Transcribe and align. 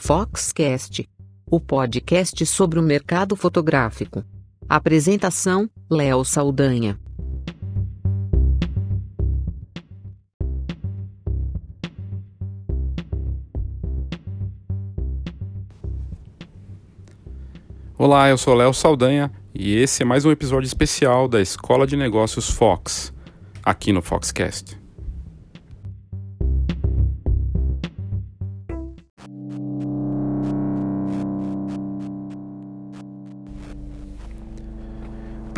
Foxcast, 0.00 1.06
o 1.50 1.60
podcast 1.60 2.46
sobre 2.46 2.78
o 2.78 2.82
mercado 2.82 3.34
fotográfico. 3.34 4.24
Apresentação: 4.66 5.68
Léo 5.90 6.24
Saldanha. 6.24 6.98
Olá, 17.98 18.28
eu 18.30 18.38
sou 18.38 18.54
Léo 18.54 18.72
Saldanha 18.72 19.30
e 19.52 19.74
esse 19.74 20.02
é 20.02 20.06
mais 20.06 20.24
um 20.24 20.30
episódio 20.30 20.66
especial 20.66 21.26
da 21.26 21.42
Escola 21.42 21.86
de 21.86 21.96
Negócios 21.96 22.48
Fox, 22.48 23.12
aqui 23.64 23.92
no 23.92 24.00
Foxcast. 24.00 24.77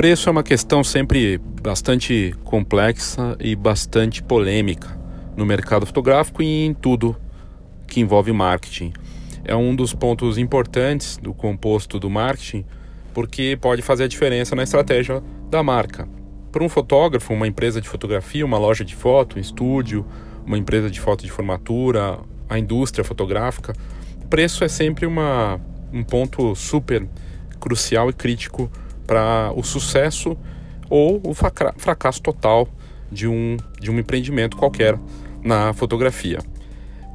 Preço 0.01 0.31
é 0.31 0.33
uma 0.33 0.43
questão 0.43 0.83
sempre 0.83 1.37
bastante 1.37 2.35
complexa 2.43 3.37
e 3.39 3.55
bastante 3.55 4.23
polêmica 4.23 4.99
no 5.37 5.45
mercado 5.45 5.85
fotográfico 5.85 6.43
e 6.43 6.65
em 6.65 6.73
tudo 6.73 7.15
que 7.87 8.01
envolve 8.01 8.33
marketing. 8.33 8.95
É 9.45 9.55
um 9.55 9.77
dos 9.77 9.93
pontos 9.93 10.39
importantes 10.39 11.19
do 11.19 11.35
composto 11.35 12.01
do 12.01 12.09
marketing 12.09 12.65
porque 13.13 13.59
pode 13.61 13.83
fazer 13.83 14.05
a 14.05 14.09
diferença 14.09 14.57
na 14.57 14.63
estratégia 14.63 15.23
da 15.51 15.63
marca. 15.63 16.09
Para 16.51 16.65
um 16.65 16.69
fotógrafo, 16.71 17.35
uma 17.35 17.47
empresa 17.47 17.79
de 17.79 17.87
fotografia, 17.87 18.47
uma 18.47 18.57
loja 18.57 18.87
de 18.87 18.97
foto, 18.97 19.37
um 19.37 19.39
estúdio, 19.39 20.07
uma 20.47 20.57
empresa 20.57 20.91
de 20.91 20.99
foto 20.99 21.27
de 21.27 21.31
formatura, 21.31 22.21
a 22.49 22.59
indústria 22.59 23.05
fotográfica, 23.05 23.75
preço 24.31 24.65
é 24.65 24.69
sempre 24.69 25.05
uma, 25.05 25.61
um 25.93 26.03
ponto 26.03 26.55
super 26.55 27.07
crucial 27.61 28.09
e 28.09 28.15
crítico 28.15 28.73
para 29.11 29.53
o 29.57 29.65
sucesso 29.65 30.39
ou 30.89 31.21
o 31.25 31.35
fracasso 31.35 32.23
total 32.23 32.69
de 33.11 33.27
um, 33.27 33.57
de 33.81 33.91
um 33.91 33.99
empreendimento 33.99 34.57
qualquer 34.57 34.97
na 35.43 35.73
fotografia. 35.73 36.39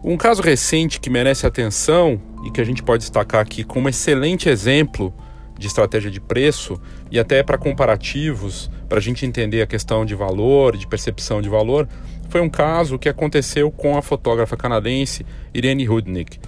Um 0.04 0.18
caso 0.18 0.42
recente 0.42 1.00
que 1.00 1.10
merece 1.10 1.48
atenção 1.48 2.22
e 2.46 2.52
que 2.52 2.60
a 2.60 2.66
gente 2.66 2.84
pode 2.84 3.04
destacar 3.04 3.40
aqui 3.40 3.64
como 3.64 3.88
excelente 3.88 4.50
exemplo 4.50 5.14
de 5.58 5.68
estratégia 5.68 6.12
de 6.12 6.20
preço 6.20 6.78
e 7.10 7.18
até 7.18 7.42
para 7.42 7.58
comparativos, 7.58 8.70
para 8.90 8.98
a 8.98 9.02
gente 9.02 9.26
entender 9.26 9.62
a 9.62 9.66
questão 9.66 10.06
de 10.06 10.16
valor, 10.16 10.76
de 10.76 10.86
percepção 10.86 11.42
de 11.42 11.48
valor, 11.48 11.88
foi 12.28 12.42
um 12.42 12.50
caso 12.50 13.00
que 13.00 13.08
aconteceu 13.08 13.72
com 13.72 13.98
a 13.98 14.02
fotógrafa 14.02 14.58
canadense 14.58 15.26
Irene 15.54 15.86
Rudnick. 15.86 16.40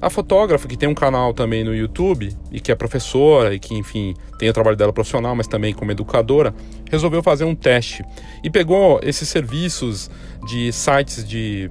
A 0.00 0.08
fotógrafa, 0.08 0.66
que 0.66 0.78
tem 0.78 0.88
um 0.88 0.94
canal 0.94 1.34
também 1.34 1.62
no 1.62 1.74
YouTube 1.74 2.34
e 2.50 2.58
que 2.58 2.72
é 2.72 2.74
professora 2.74 3.54
e 3.54 3.58
que, 3.58 3.74
enfim, 3.74 4.14
tem 4.38 4.48
o 4.48 4.52
trabalho 4.52 4.76
dela 4.76 4.92
profissional, 4.92 5.36
mas 5.36 5.46
também 5.46 5.74
como 5.74 5.92
educadora, 5.92 6.54
resolveu 6.90 7.22
fazer 7.22 7.44
um 7.44 7.54
teste 7.54 8.02
e 8.42 8.48
pegou 8.48 8.98
esses 9.02 9.28
serviços 9.28 10.10
de 10.46 10.72
sites 10.72 11.22
de 11.28 11.70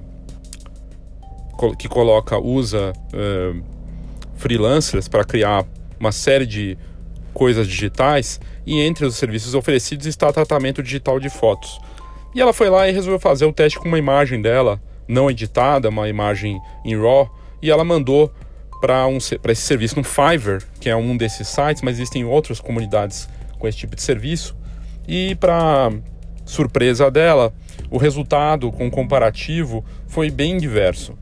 que 1.76 1.88
coloca, 1.88 2.38
usa 2.38 2.92
uh, 3.12 3.62
freelancers 4.36 5.08
para 5.08 5.24
criar 5.24 5.66
uma 5.98 6.12
série 6.12 6.46
de 6.46 6.78
coisas 7.34 7.66
digitais 7.66 8.40
e 8.64 8.80
entre 8.80 9.04
os 9.04 9.16
serviços 9.16 9.54
oferecidos 9.54 10.06
está 10.06 10.32
tratamento 10.32 10.82
digital 10.82 11.18
de 11.20 11.28
fotos. 11.28 11.78
E 12.34 12.40
ela 12.40 12.52
foi 12.52 12.70
lá 12.70 12.88
e 12.88 12.92
resolveu 12.92 13.18
fazer 13.18 13.44
o 13.44 13.52
teste 13.52 13.78
com 13.78 13.88
uma 13.88 13.98
imagem 13.98 14.40
dela, 14.40 14.80
não 15.06 15.30
editada, 15.30 15.88
uma 15.88 16.08
imagem 16.08 16.60
em 16.84 16.96
RAW, 16.96 17.28
e 17.62 17.70
ela 17.70 17.84
mandou 17.84 18.32
para 18.80 19.06
um, 19.06 19.18
esse 19.18 19.62
serviço 19.62 19.96
no 19.96 20.04
Fiverr, 20.04 20.62
que 20.80 20.88
é 20.88 20.96
um 20.96 21.16
desses 21.16 21.48
sites, 21.48 21.82
mas 21.82 21.96
existem 21.96 22.24
outras 22.24 22.60
comunidades 22.60 23.28
com 23.58 23.68
esse 23.68 23.78
tipo 23.78 23.94
de 23.94 24.02
serviço. 24.02 24.56
E 25.06 25.34
para 25.34 25.92
surpresa 26.46 27.10
dela, 27.10 27.52
o 27.90 27.98
resultado 27.98 28.72
com 28.72 28.90
comparativo 28.90 29.84
foi 30.06 30.30
bem 30.30 30.56
diverso. 30.56 31.16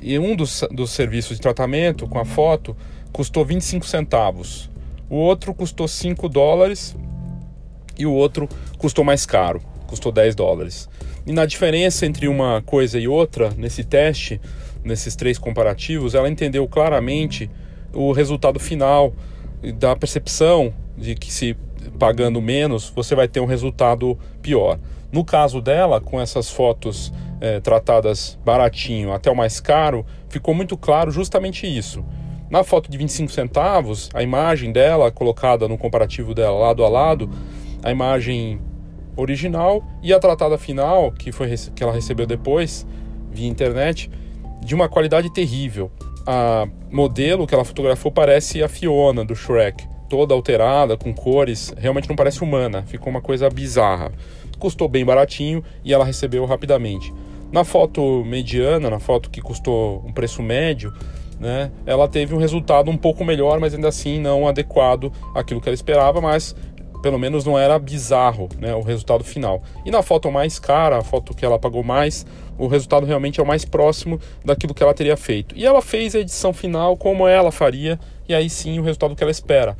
E 0.00 0.18
um 0.18 0.36
dos, 0.36 0.64
dos 0.70 0.90
serviços 0.90 1.36
de 1.36 1.42
tratamento 1.42 2.06
com 2.06 2.18
a 2.18 2.24
foto 2.24 2.76
custou 3.12 3.44
25 3.44 3.86
centavos, 3.86 4.70
o 5.12 5.16
outro 5.16 5.52
custou 5.52 5.86
5 5.86 6.28
dólares 6.28 6.96
e 7.98 8.06
o 8.06 8.12
outro 8.12 8.48
custou 8.78 9.04
mais 9.04 9.26
caro, 9.26 9.60
custou 9.86 10.10
10 10.10 10.34
dólares. 10.34 10.88
E 11.26 11.32
na 11.32 11.44
diferença 11.44 12.06
entre 12.06 12.26
uma 12.26 12.62
coisa 12.62 12.98
e 12.98 13.06
outra, 13.06 13.50
nesse 13.56 13.84
teste, 13.84 14.40
nesses 14.84 15.16
três 15.16 15.38
comparativos, 15.38 16.14
ela 16.14 16.28
entendeu 16.28 16.66
claramente 16.68 17.50
o 17.92 18.12
resultado 18.12 18.58
final 18.58 19.12
da 19.78 19.94
percepção 19.94 20.72
de 20.96 21.14
que 21.14 21.32
se 21.32 21.56
pagando 21.98 22.40
menos 22.40 22.90
você 22.94 23.14
vai 23.14 23.28
ter 23.28 23.40
um 23.40 23.46
resultado 23.46 24.18
pior. 24.40 24.78
No 25.10 25.24
caso 25.24 25.60
dela, 25.60 26.00
com 26.00 26.20
essas 26.20 26.50
fotos 26.50 27.12
é, 27.40 27.60
tratadas 27.60 28.38
baratinho 28.44 29.12
até 29.12 29.30
o 29.30 29.36
mais 29.36 29.60
caro, 29.60 30.06
ficou 30.28 30.54
muito 30.54 30.76
claro 30.76 31.10
justamente 31.10 31.66
isso. 31.66 32.04
Na 32.48 32.64
foto 32.64 32.90
de 32.90 32.98
25 32.98 33.30
centavos, 33.30 34.10
a 34.14 34.22
imagem 34.22 34.72
dela 34.72 35.10
colocada 35.10 35.68
no 35.68 35.78
comparativo 35.78 36.34
dela 36.34 36.58
lado 36.58 36.84
a 36.84 36.88
lado, 36.88 37.30
a 37.82 37.90
imagem 37.90 38.60
original 39.16 39.84
e 40.02 40.12
a 40.12 40.18
tratada 40.18 40.56
final 40.56 41.12
que 41.12 41.32
foi 41.32 41.54
que 41.74 41.82
ela 41.82 41.92
recebeu 41.92 42.26
depois 42.26 42.86
via 43.30 43.48
internet 43.48 44.10
de 44.64 44.74
uma 44.74 44.88
qualidade 44.88 45.30
terrível. 45.32 45.90
A 46.26 46.66
modelo 46.90 47.46
que 47.46 47.54
ela 47.54 47.64
fotografou 47.64 48.12
parece 48.12 48.62
a 48.62 48.68
Fiona 48.68 49.24
do 49.24 49.34
Shrek, 49.34 49.86
toda 50.08 50.34
alterada, 50.34 50.96
com 50.96 51.12
cores, 51.12 51.74
realmente 51.76 52.08
não 52.08 52.14
parece 52.14 52.42
humana, 52.42 52.82
ficou 52.86 53.10
uma 53.10 53.20
coisa 53.20 53.48
bizarra. 53.48 54.12
Custou 54.58 54.88
bem 54.88 55.04
baratinho 55.04 55.64
e 55.84 55.92
ela 55.92 56.04
recebeu 56.04 56.44
rapidamente. 56.44 57.12
Na 57.50 57.64
foto 57.64 58.24
mediana, 58.24 58.88
na 58.88 59.00
foto 59.00 59.28
que 59.28 59.40
custou 59.40 60.02
um 60.06 60.12
preço 60.12 60.42
médio, 60.42 60.92
né, 61.40 61.72
ela 61.84 62.06
teve 62.06 62.34
um 62.34 62.38
resultado 62.38 62.90
um 62.90 62.96
pouco 62.96 63.24
melhor, 63.24 63.58
mas 63.58 63.74
ainda 63.74 63.88
assim 63.88 64.20
não 64.20 64.46
adequado 64.46 65.12
àquilo 65.34 65.60
que 65.60 65.68
ela 65.68 65.74
esperava, 65.74 66.20
mas 66.20 66.54
pelo 67.02 67.18
menos 67.18 67.44
não 67.44 67.58
era 67.58 67.78
bizarro 67.78 68.48
né, 68.58 68.74
o 68.74 68.80
resultado 68.80 69.24
final. 69.24 69.62
E 69.84 69.90
na 69.90 70.02
foto 70.02 70.30
mais 70.30 70.58
cara, 70.58 70.98
a 70.98 71.02
foto 71.02 71.34
que 71.34 71.44
ela 71.44 71.58
pagou 71.58 71.82
mais, 71.82 72.24
o 72.56 72.68
resultado 72.68 73.04
realmente 73.04 73.40
é 73.40 73.42
o 73.42 73.46
mais 73.46 73.64
próximo 73.64 74.20
daquilo 74.44 74.72
que 74.72 74.82
ela 74.82 74.94
teria 74.94 75.16
feito. 75.16 75.56
E 75.56 75.66
ela 75.66 75.82
fez 75.82 76.14
a 76.14 76.20
edição 76.20 76.52
final 76.52 76.96
como 76.96 77.26
ela 77.26 77.50
faria, 77.50 77.98
e 78.28 78.34
aí 78.34 78.48
sim 78.48 78.78
o 78.78 78.82
resultado 78.82 79.16
que 79.16 79.22
ela 79.22 79.32
espera. 79.32 79.76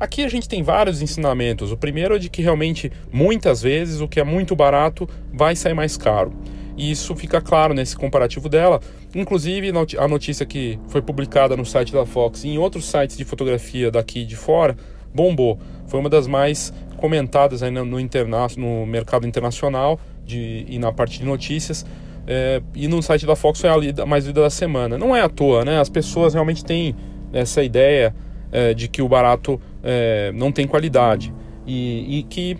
Aqui 0.00 0.24
a 0.24 0.28
gente 0.28 0.48
tem 0.48 0.62
vários 0.62 1.00
ensinamentos. 1.00 1.72
O 1.72 1.76
primeiro 1.76 2.16
é 2.16 2.18
de 2.18 2.28
que 2.28 2.42
realmente 2.42 2.92
muitas 3.12 3.62
vezes 3.62 4.00
o 4.00 4.08
que 4.08 4.20
é 4.20 4.24
muito 4.24 4.54
barato 4.54 5.08
vai 5.32 5.56
sair 5.56 5.74
mais 5.74 5.96
caro. 5.96 6.32
E 6.76 6.92
isso 6.92 7.16
fica 7.16 7.40
claro 7.40 7.74
nesse 7.74 7.96
comparativo 7.96 8.48
dela. 8.48 8.80
Inclusive, 9.12 9.72
a 9.98 10.06
notícia 10.06 10.46
que 10.46 10.78
foi 10.86 11.02
publicada 11.02 11.56
no 11.56 11.64
site 11.66 11.92
da 11.92 12.06
Fox 12.06 12.44
e 12.44 12.50
em 12.50 12.58
outros 12.58 12.84
sites 12.84 13.16
de 13.16 13.24
fotografia 13.24 13.90
daqui 13.90 14.24
de 14.24 14.36
fora 14.36 14.76
bombou. 15.14 15.58
Foi 15.86 16.00
uma 16.00 16.08
das 16.08 16.26
mais 16.26 16.72
comentadas 16.96 17.62
aí 17.62 17.70
no, 17.70 17.98
interna 17.98 18.46
no 18.56 18.84
mercado 18.84 19.26
internacional 19.26 19.98
de, 20.24 20.66
e 20.68 20.78
na 20.78 20.92
parte 20.92 21.18
de 21.18 21.24
notícias. 21.24 21.86
É, 22.26 22.60
e 22.74 22.86
no 22.86 23.02
site 23.02 23.24
da 23.24 23.34
Fox 23.34 23.60
foi 23.60 23.70
a 23.70 23.76
lida, 23.76 24.04
mais 24.04 24.26
lida 24.26 24.42
da 24.42 24.50
semana. 24.50 24.98
Não 24.98 25.16
é 25.16 25.22
à 25.22 25.28
toa, 25.28 25.64
né? 25.64 25.80
As 25.80 25.88
pessoas 25.88 26.34
realmente 26.34 26.64
têm 26.64 26.94
essa 27.32 27.62
ideia 27.62 28.14
é, 28.52 28.74
de 28.74 28.88
que 28.88 29.00
o 29.00 29.08
barato 29.08 29.60
é, 29.82 30.30
não 30.34 30.52
tem 30.52 30.66
qualidade 30.66 31.32
e, 31.66 32.18
e, 32.18 32.22
que 32.22 32.56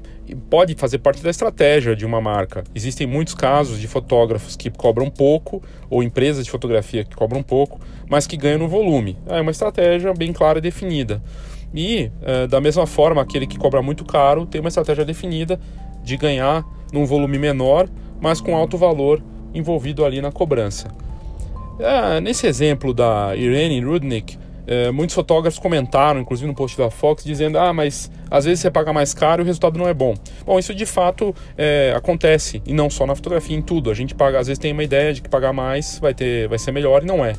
pode 0.50 0.74
fazer 0.74 0.98
parte 0.98 1.22
da 1.22 1.30
estratégia 1.30 1.96
de 1.96 2.04
uma 2.04 2.20
marca. 2.20 2.62
Existem 2.74 3.06
muitos 3.06 3.34
casos 3.34 3.80
de 3.80 3.88
fotógrafos 3.88 4.54
que 4.54 4.70
cobram 4.70 5.08
pouco 5.08 5.62
ou 5.88 6.02
empresas 6.02 6.44
de 6.44 6.50
fotografia 6.50 7.04
que 7.04 7.16
cobram 7.16 7.42
pouco, 7.42 7.80
mas 8.08 8.26
que 8.26 8.36
ganham 8.36 8.58
no 8.58 8.68
volume. 8.68 9.16
É 9.26 9.40
uma 9.40 9.50
estratégia 9.50 10.12
bem 10.12 10.32
clara 10.32 10.58
e 10.58 10.62
definida. 10.62 11.22
E, 11.74 12.10
é, 12.22 12.46
da 12.46 12.60
mesma 12.60 12.86
forma, 12.86 13.20
aquele 13.20 13.46
que 13.46 13.58
cobra 13.58 13.82
muito 13.82 14.04
caro 14.04 14.46
tem 14.46 14.60
uma 14.60 14.68
estratégia 14.68 15.04
definida 15.04 15.60
de 16.02 16.16
ganhar 16.16 16.64
num 16.92 17.04
volume 17.04 17.38
menor, 17.38 17.88
mas 18.20 18.40
com 18.40 18.56
alto 18.56 18.76
valor 18.76 19.22
envolvido 19.54 20.04
ali 20.04 20.20
na 20.20 20.32
cobrança. 20.32 20.88
É, 21.78 22.20
nesse 22.20 22.46
exemplo 22.46 22.92
da 22.92 23.36
Irene 23.36 23.80
Rudnick, 23.80 24.36
é, 24.66 24.90
muitos 24.90 25.14
fotógrafos 25.14 25.58
comentaram, 25.58 26.20
inclusive 26.20 26.46
no 26.46 26.54
post 26.54 26.76
da 26.76 26.90
Fox, 26.90 27.24
dizendo: 27.24 27.58
ah, 27.58 27.72
mas 27.72 28.10
às 28.30 28.44
vezes 28.44 28.60
você 28.60 28.70
paga 28.70 28.92
mais 28.92 29.14
caro 29.14 29.40
e 29.40 29.44
o 29.44 29.46
resultado 29.46 29.78
não 29.78 29.88
é 29.88 29.94
bom. 29.94 30.14
Bom, 30.44 30.58
isso 30.58 30.74
de 30.74 30.84
fato 30.84 31.34
é, 31.56 31.94
acontece, 31.96 32.60
e 32.66 32.74
não 32.74 32.90
só 32.90 33.06
na 33.06 33.14
fotografia, 33.14 33.56
em 33.56 33.62
tudo. 33.62 33.90
A 33.90 33.94
gente 33.94 34.14
paga, 34.14 34.38
às 34.38 34.46
vezes 34.46 34.58
tem 34.58 34.72
uma 34.72 34.84
ideia 34.84 35.14
de 35.14 35.22
que 35.22 35.28
pagar 35.28 35.54
mais 35.54 35.98
vai, 35.98 36.12
ter, 36.12 36.48
vai 36.48 36.58
ser 36.58 36.72
melhor 36.72 37.02
e 37.02 37.06
não 37.06 37.24
é. 37.24 37.34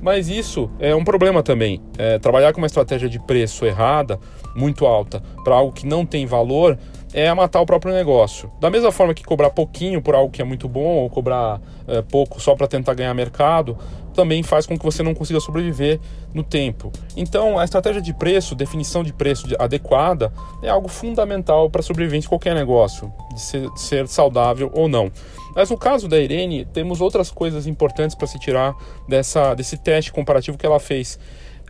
Mas 0.00 0.28
isso 0.28 0.70
é 0.78 0.94
um 0.94 1.04
problema 1.04 1.42
também. 1.42 1.80
É, 1.98 2.18
trabalhar 2.18 2.52
com 2.52 2.58
uma 2.58 2.66
estratégia 2.66 3.08
de 3.08 3.18
preço 3.18 3.66
errada, 3.66 4.18
muito 4.54 4.86
alta, 4.86 5.22
para 5.42 5.54
algo 5.54 5.72
que 5.72 5.86
não 5.86 6.06
tem 6.06 6.26
valor, 6.26 6.78
é 7.12 7.32
matar 7.32 7.60
o 7.60 7.66
próprio 7.66 7.92
negócio. 7.92 8.50
Da 8.60 8.70
mesma 8.70 8.92
forma 8.92 9.14
que 9.14 9.24
cobrar 9.24 9.50
pouquinho 9.50 10.00
por 10.02 10.14
algo 10.14 10.30
que 10.30 10.42
é 10.42 10.44
muito 10.44 10.68
bom, 10.68 10.96
ou 10.96 11.10
cobrar 11.10 11.60
é, 11.86 12.02
pouco 12.02 12.40
só 12.40 12.54
para 12.54 12.66
tentar 12.66 12.94
ganhar 12.94 13.14
mercado, 13.14 13.76
também 14.14 14.42
faz 14.42 14.66
com 14.66 14.76
que 14.76 14.84
você 14.84 15.02
não 15.02 15.14
consiga 15.14 15.40
sobreviver 15.40 16.00
no 16.34 16.42
tempo. 16.42 16.90
Então, 17.16 17.58
a 17.58 17.64
estratégia 17.64 18.02
de 18.02 18.12
preço, 18.12 18.54
definição 18.54 19.04
de 19.04 19.12
preço 19.12 19.46
adequada, 19.58 20.32
é 20.62 20.68
algo 20.68 20.88
fundamental 20.88 21.70
para 21.70 21.82
sobrevivência 21.82 22.22
de 22.22 22.28
qualquer 22.28 22.54
negócio, 22.54 23.12
de 23.32 23.40
ser, 23.40 23.70
de 23.70 23.80
ser 23.80 24.08
saudável 24.08 24.70
ou 24.74 24.88
não. 24.88 25.10
Mas 25.54 25.70
no 25.70 25.76
caso 25.76 26.08
da 26.08 26.18
Irene, 26.18 26.64
temos 26.66 27.00
outras 27.00 27.30
coisas 27.30 27.66
importantes 27.66 28.16
para 28.16 28.26
se 28.26 28.38
tirar 28.38 28.74
dessa, 29.08 29.54
desse 29.54 29.76
teste 29.76 30.12
comparativo 30.12 30.58
que 30.58 30.66
ela 30.66 30.80
fez. 30.80 31.18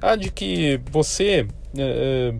A 0.00 0.16
de 0.16 0.30
que 0.30 0.80
você. 0.90 1.46
É, 1.76 2.34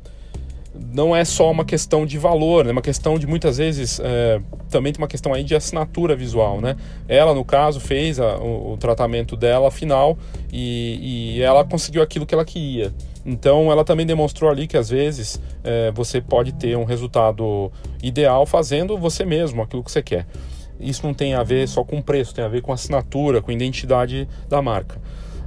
não 0.93 1.14
é 1.14 1.25
só 1.25 1.50
uma 1.50 1.64
questão 1.64 2.06
de 2.06 2.19
valor, 2.19 2.67
é 2.67 2.70
uma 2.73 2.82
questão 2.82 3.19
de 3.19 3.26
muitas 3.26 3.58
vezes 3.58 4.00
é, 4.02 4.40
também 4.70 4.93
tem 4.93 5.02
uma 5.02 5.08
questão 5.08 5.35
aí 5.35 5.43
de 5.43 5.55
assinatura 5.55 6.14
visual, 6.14 6.61
né? 6.61 6.76
Ela 7.08 7.35
no 7.35 7.44
caso 7.44 7.81
fez 7.81 8.20
a, 8.20 8.37
o, 8.37 8.75
o, 8.75 8.76
tratamento 8.76 9.37
dela 9.37 9.70
final 9.70 10.17
e, 10.52 11.37
e, 11.38 11.43
ela 11.43 11.64
conseguiu 11.64 12.02
aquilo 12.02 12.26
que 12.26 12.35
ela 12.35 12.44
queria. 12.44 12.93
Então 13.25 13.73
ela 13.73 13.85
também 13.85 14.06
demonstrou 14.06 14.50
ali 14.50 14.67
que 14.67 14.76
às 14.76 14.88
vezes 14.88 15.40
é, 15.64 15.90
você 15.90 16.20
pode 16.20 16.52
ter 16.52 16.76
um 16.76 16.85
resultado 16.85 17.73
ideal 18.02 18.46
fazendo 18.46 18.96
você 18.96 19.25
mesmo 19.25 19.62
aquilo 19.62 19.82
que 19.82 19.90
você 19.90 20.02
quer. 20.02 20.26
Isso 20.80 21.06
não 21.06 21.14
tem 21.14 21.34
a 21.34 21.42
ver 21.42 21.66
só 21.69 21.82
com 21.84 22.00
preço, 22.00 22.34
tem 22.34 22.44
a 22.44 22.48
ver 22.48 22.62
com 22.62 22.72
assinatura, 22.72 23.42
com 23.42 23.50
identidade 23.50 24.28
da 24.48 24.62
marca. 24.62 25.00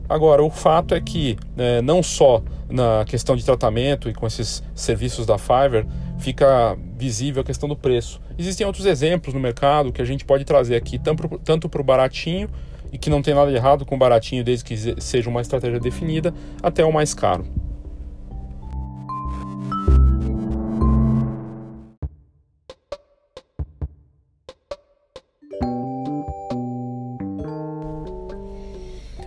Agora, 0.07 0.43
o 0.43 0.49
fato 0.49 0.93
é 0.93 0.99
que 0.99 1.37
é, 1.57 1.81
não 1.81 2.03
só 2.03 2.43
na 2.69 3.05
questão 3.05 3.35
de 3.35 3.45
tratamento 3.45 4.09
e 4.09 4.13
com 4.13 4.27
esses 4.27 4.61
serviços 4.75 5.25
da 5.25 5.37
Fiverr 5.37 5.85
fica 6.19 6.77
visível 6.97 7.41
a 7.41 7.45
questão 7.45 7.69
do 7.69 7.75
preço. 7.75 8.19
Existem 8.37 8.67
outros 8.67 8.85
exemplos 8.85 9.33
no 9.33 9.39
mercado 9.39 9.91
que 9.91 10.01
a 10.01 10.05
gente 10.05 10.25
pode 10.25 10.43
trazer 10.43 10.75
aqui, 10.75 10.99
tanto 11.43 11.69
para 11.69 11.81
o 11.81 11.83
baratinho, 11.83 12.49
e 12.91 12.97
que 12.97 13.09
não 13.09 13.21
tem 13.21 13.33
nada 13.33 13.49
de 13.49 13.55
errado 13.55 13.85
com 13.85 13.95
o 13.95 13.97
baratinho 13.97 14.43
desde 14.43 14.65
que 14.65 15.01
seja 15.01 15.29
uma 15.29 15.39
estratégia 15.39 15.79
definida, 15.79 16.33
até 16.61 16.83
o 16.83 16.91
mais 16.91 17.13
caro. 17.13 17.45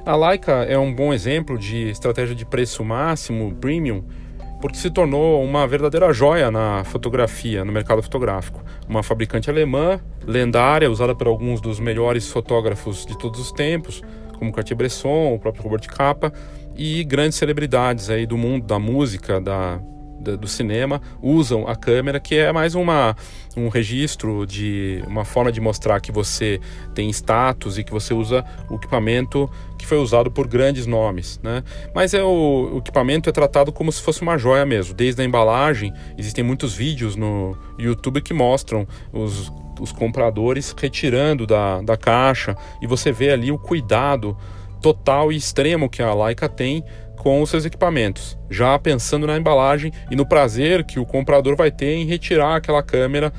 A 0.07 0.15
Leica 0.15 0.53
é 0.65 0.79
um 0.79 0.95
bom 0.95 1.15
exemplo 1.15 1.57
de 1.57 1.89
estratégia 1.89 2.35
de 2.35 2.45
preço 2.45 2.85
máximo, 2.85 3.55
premium, 3.55 4.05
porque 4.61 4.77
se 4.77 4.91
tornou 4.91 5.43
uma 5.43 5.67
verdadeira 5.67 6.13
joia 6.13 6.51
na 6.51 6.85
fotografia, 6.85 7.65
no 7.65 7.73
mercado 7.73 8.03
fotográfico. 8.03 8.63
Uma 8.87 9.03
fabricante 9.03 9.49
alemã, 9.49 9.99
lendária, 10.27 10.91
usada 10.91 11.15
por 11.15 11.27
alguns 11.27 11.59
dos 11.59 11.81
melhores 11.81 12.31
fotógrafos 12.31 13.07
de 13.07 13.17
todos 13.17 13.41
os 13.41 13.51
tempos, 13.51 14.03
como 14.39 14.53
Cartier-Bresson, 14.53 15.33
o 15.35 15.39
próprio 15.39 15.65
Robert 15.65 15.89
Capa, 15.89 16.31
e 16.77 17.03
grandes 17.05 17.39
celebridades 17.39 18.11
aí 18.11 18.27
do 18.27 18.37
mundo 18.37 18.67
da 18.67 18.79
música, 18.79 19.41
da 19.41 19.81
do 20.25 20.49
cinema 20.49 21.01
usam 21.23 21.67
a 21.69 21.77
câmera, 21.77 22.19
que 22.19 22.37
é 22.37 22.53
mais 22.53 22.75
uma, 22.75 23.17
um 23.57 23.69
registro 23.69 24.47
de 24.47 25.03
uma 25.07 25.25
forma 25.25 25.53
de 25.53 25.61
mostrar 25.61 26.01
que 26.01 26.11
você 26.11 26.61
tem 26.95 27.09
status 27.11 27.79
e 27.79 27.85
que 27.85 27.93
você 27.93 28.13
usa 28.13 28.45
o 28.69 28.75
equipamento 28.75 29.51
que 29.79 29.87
foi 29.87 29.99
usado 29.99 30.31
por 30.31 30.47
grandes 30.47 30.87
nomes, 30.87 31.39
né? 31.43 31.63
Mas 31.95 32.15
é 32.15 32.23
o, 32.23 32.71
o 32.75 32.79
equipamento 32.79 33.29
é 33.29 33.33
tratado 33.33 33.73
como 33.73 33.93
se 33.93 34.03
fosse 34.03 34.23
uma 34.23 34.39
joia 34.39 34.65
mesmo, 34.65 34.95
desde 34.95 35.21
a 35.21 35.25
embalagem. 35.25 35.93
Existem 36.17 36.43
muitos 36.43 36.75
vídeos 36.75 37.17
no 37.17 37.57
YouTube 37.79 38.23
que 38.23 38.33
mostram 38.33 38.87
os, 39.13 39.53
os 39.81 39.93
compradores 39.93 40.75
retirando 40.77 41.47
da, 41.47 41.83
da 41.83 41.97
caixa 41.97 42.57
e 42.81 42.87
você 42.87 43.13
vê 43.13 43.31
ali 43.31 43.53
o 43.53 43.59
cuidado 43.59 44.37
total 44.81 45.33
e 45.33 45.37
extremo 45.37 45.89
que 45.89 46.03
a 46.03 46.13
Leica 46.13 46.47
tem 46.47 46.85
com 47.25 47.41
os 47.41 47.49
seus 47.49 47.65
equipamentos, 47.65 48.37
já 48.51 48.79
pensando 48.79 49.27
na 49.27 49.35
embalagem 49.35 49.91
e 50.11 50.15
no 50.15 50.27
prazer 50.27 50.85
que 50.85 51.01
o 51.01 51.07
comprador 51.07 51.57
vai 51.57 51.71
ter 51.71 51.95
em 51.95 52.05
retirar 52.05 52.57
aquela 52.57 52.83
câmera 52.83 53.33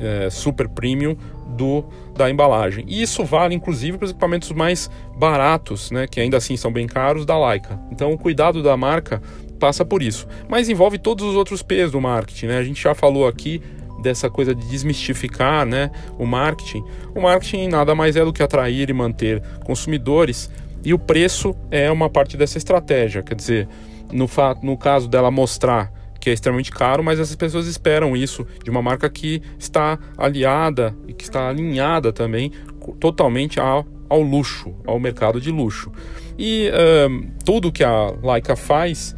é, 0.00 0.28
super 0.28 0.68
premium 0.68 1.16
do 1.56 1.84
da 2.16 2.28
embalagem. 2.28 2.84
E 2.88 3.00
isso 3.00 3.24
vale 3.24 3.54
inclusive 3.54 3.96
para 3.96 4.06
os 4.06 4.10
equipamentos 4.10 4.50
mais 4.50 4.90
baratos, 5.16 5.92
né, 5.92 6.08
que 6.08 6.18
ainda 6.18 6.36
assim 6.36 6.56
são 6.56 6.72
bem 6.72 6.88
caros 6.88 7.24
da 7.24 7.38
Leica. 7.38 7.78
Então 7.92 8.10
o 8.12 8.18
cuidado 8.18 8.60
da 8.60 8.76
marca 8.76 9.22
passa 9.60 9.84
por 9.84 10.02
isso, 10.02 10.26
mas 10.48 10.68
envolve 10.68 10.98
todos 10.98 11.24
os 11.24 11.36
outros 11.36 11.62
P's 11.62 11.92
do 11.92 12.00
marketing, 12.00 12.46
né? 12.46 12.58
A 12.58 12.64
gente 12.64 12.82
já 12.82 12.92
falou 12.92 13.28
aqui 13.28 13.62
dessa 14.02 14.28
coisa 14.28 14.52
de 14.52 14.66
desmistificar, 14.66 15.64
né, 15.64 15.92
o 16.18 16.26
marketing. 16.26 16.82
O 17.14 17.20
marketing 17.20 17.68
nada 17.68 17.94
mais 17.94 18.16
é 18.16 18.24
do 18.24 18.32
que 18.32 18.42
atrair 18.42 18.90
e 18.90 18.92
manter 18.92 19.40
consumidores 19.64 20.50
e 20.86 20.94
o 20.94 20.98
preço 21.00 21.52
é 21.68 21.90
uma 21.90 22.08
parte 22.08 22.36
dessa 22.36 22.58
estratégia, 22.58 23.20
quer 23.20 23.34
dizer, 23.34 23.68
no, 24.12 24.28
fato, 24.28 24.64
no 24.64 24.78
caso 24.78 25.08
dela 25.08 25.32
mostrar 25.32 25.92
que 26.20 26.30
é 26.30 26.32
extremamente 26.32 26.70
caro, 26.70 27.02
mas 27.02 27.18
essas 27.18 27.34
pessoas 27.34 27.66
esperam 27.66 28.16
isso 28.16 28.46
de 28.62 28.70
uma 28.70 28.80
marca 28.80 29.10
que 29.10 29.42
está 29.58 29.98
aliada 30.16 30.96
e 31.08 31.12
que 31.12 31.24
está 31.24 31.48
alinhada 31.48 32.12
também 32.12 32.52
totalmente 33.00 33.58
ao, 33.58 33.84
ao 34.08 34.22
luxo, 34.22 34.76
ao 34.86 35.00
mercado 35.00 35.40
de 35.40 35.50
luxo. 35.50 35.90
E 36.38 36.70
um, 37.10 37.30
tudo 37.44 37.72
que 37.72 37.82
a 37.82 38.14
Leica 38.22 38.54
faz 38.54 39.16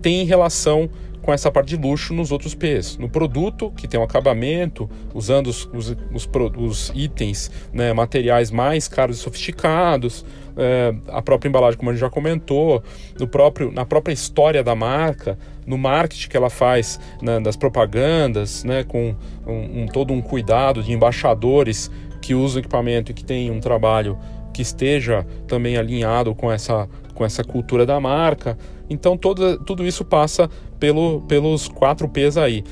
tem 0.00 0.24
relação 0.24 0.90
com 1.22 1.32
essa 1.32 1.50
parte 1.50 1.68
de 1.68 1.76
luxo 1.76 2.12
nos 2.12 2.32
outros 2.32 2.54
P's. 2.54 2.98
No 2.98 3.08
produto, 3.08 3.70
que 3.76 3.86
tem 3.86 3.98
um 3.98 4.02
acabamento, 4.02 4.90
usando 5.14 5.46
os, 5.46 5.64
os, 5.72 5.96
os, 6.12 6.28
os 6.56 6.92
itens, 6.94 7.50
né, 7.72 7.92
materiais 7.92 8.50
mais 8.50 8.88
caros 8.88 9.18
e 9.18 9.20
sofisticados, 9.20 10.24
é, 10.56 10.94
a 11.08 11.22
própria 11.22 11.48
embalagem, 11.48 11.78
como 11.78 11.90
a 11.90 11.92
gente 11.94 12.00
já 12.00 12.10
comentou, 12.10 12.82
no 13.18 13.26
próprio, 13.26 13.70
na 13.72 13.86
própria 13.86 14.12
história 14.12 14.62
da 14.62 14.74
marca, 14.74 15.38
no 15.66 15.78
marketing 15.78 16.28
que 16.28 16.36
ela 16.36 16.50
faz 16.50 17.00
né, 17.22 17.40
das 17.40 17.56
propagandas, 17.56 18.64
né, 18.64 18.84
com 18.84 19.14
um, 19.46 19.82
um, 19.82 19.86
todo 19.86 20.12
um 20.12 20.20
cuidado 20.20 20.82
de 20.82 20.92
embaixadores 20.92 21.90
que 22.20 22.34
usam 22.34 22.60
equipamento 22.60 23.10
e 23.10 23.14
que 23.14 23.24
tem 23.24 23.50
um 23.50 23.60
trabalho 23.60 24.18
que 24.52 24.62
esteja 24.62 25.26
também 25.46 25.76
alinhado 25.76 26.34
com 26.34 26.50
essa, 26.50 26.88
com 27.14 27.24
essa 27.24 27.42
cultura 27.42 27.86
da 27.86 27.98
marca. 27.98 28.56
Então 28.88 29.16
tudo 29.16 29.86
isso 29.86 30.04
passa 30.04 30.48
pelo, 30.78 31.22
pelos 31.22 31.68
quatro 31.68 32.08
P's 32.08 32.36
aí. 32.36 32.62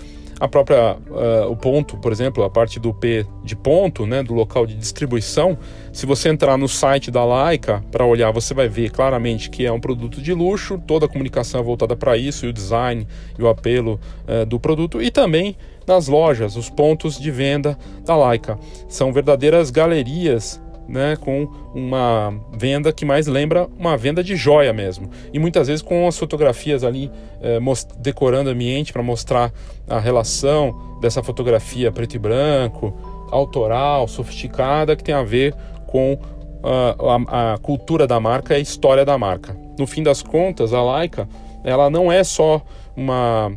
A 0.40 0.48
própria, 0.48 0.96
uh, 0.96 1.50
o 1.50 1.54
ponto, 1.54 1.98
por 1.98 2.10
exemplo, 2.10 2.42
a 2.42 2.48
parte 2.48 2.80
do 2.80 2.94
P 2.94 3.26
de 3.44 3.54
ponto, 3.54 4.06
né, 4.06 4.22
do 4.22 4.32
local 4.32 4.64
de 4.64 4.74
distribuição, 4.74 5.58
se 5.92 6.06
você 6.06 6.30
entrar 6.30 6.56
no 6.56 6.66
site 6.66 7.10
da 7.10 7.22
Leica 7.22 7.84
para 7.92 8.06
olhar, 8.06 8.30
você 8.30 8.54
vai 8.54 8.66
ver 8.66 8.90
claramente 8.90 9.50
que 9.50 9.66
é 9.66 9.70
um 9.70 9.78
produto 9.78 10.18
de 10.22 10.32
luxo, 10.32 10.82
toda 10.86 11.04
a 11.04 11.08
comunicação 11.10 11.60
é 11.60 11.62
voltada 11.62 11.94
para 11.94 12.16
isso, 12.16 12.46
e 12.46 12.48
o 12.48 12.54
design 12.54 13.06
e 13.38 13.42
o 13.42 13.48
apelo 13.48 14.00
uh, 14.26 14.46
do 14.46 14.58
produto, 14.58 15.02
e 15.02 15.10
também 15.10 15.54
nas 15.86 16.08
lojas, 16.08 16.56
os 16.56 16.70
pontos 16.70 17.20
de 17.20 17.30
venda 17.30 17.76
da 18.06 18.16
Leica. 18.16 18.58
São 18.88 19.12
verdadeiras 19.12 19.70
galerias 19.70 20.58
né, 20.90 21.16
com 21.16 21.48
uma 21.72 22.34
venda 22.52 22.92
que 22.92 23.04
mais 23.04 23.28
lembra 23.28 23.68
uma 23.78 23.96
venda 23.96 24.24
de 24.24 24.34
joia 24.34 24.72
mesmo. 24.72 25.08
E 25.32 25.38
muitas 25.38 25.68
vezes 25.68 25.82
com 25.82 26.08
as 26.08 26.18
fotografias 26.18 26.82
ali 26.82 27.08
eh, 27.40 27.60
decorando 27.98 28.50
o 28.50 28.52
ambiente 28.52 28.92
para 28.92 29.00
mostrar 29.00 29.52
a 29.88 30.00
relação 30.00 30.98
dessa 31.00 31.22
fotografia 31.22 31.92
preto 31.92 32.16
e 32.16 32.18
branco, 32.18 32.92
autoral, 33.30 34.08
sofisticada, 34.08 34.96
que 34.96 35.04
tem 35.04 35.14
a 35.14 35.22
ver 35.22 35.54
com 35.86 36.14
uh, 36.14 37.28
a, 37.28 37.54
a, 37.54 37.58
cultura 37.58 38.04
da 38.04 38.18
marca 38.18 38.54
e 38.54 38.56
a 38.56 38.60
história 38.60 39.04
da 39.04 39.16
marca. 39.16 39.56
No 39.78 39.86
fim 39.86 40.02
das 40.02 40.22
contas, 40.22 40.74
a 40.74 40.82
Leica 40.98 41.28
ela 41.62 41.88
não 41.88 42.10
é 42.10 42.24
só 42.24 42.60
uma 42.96 43.52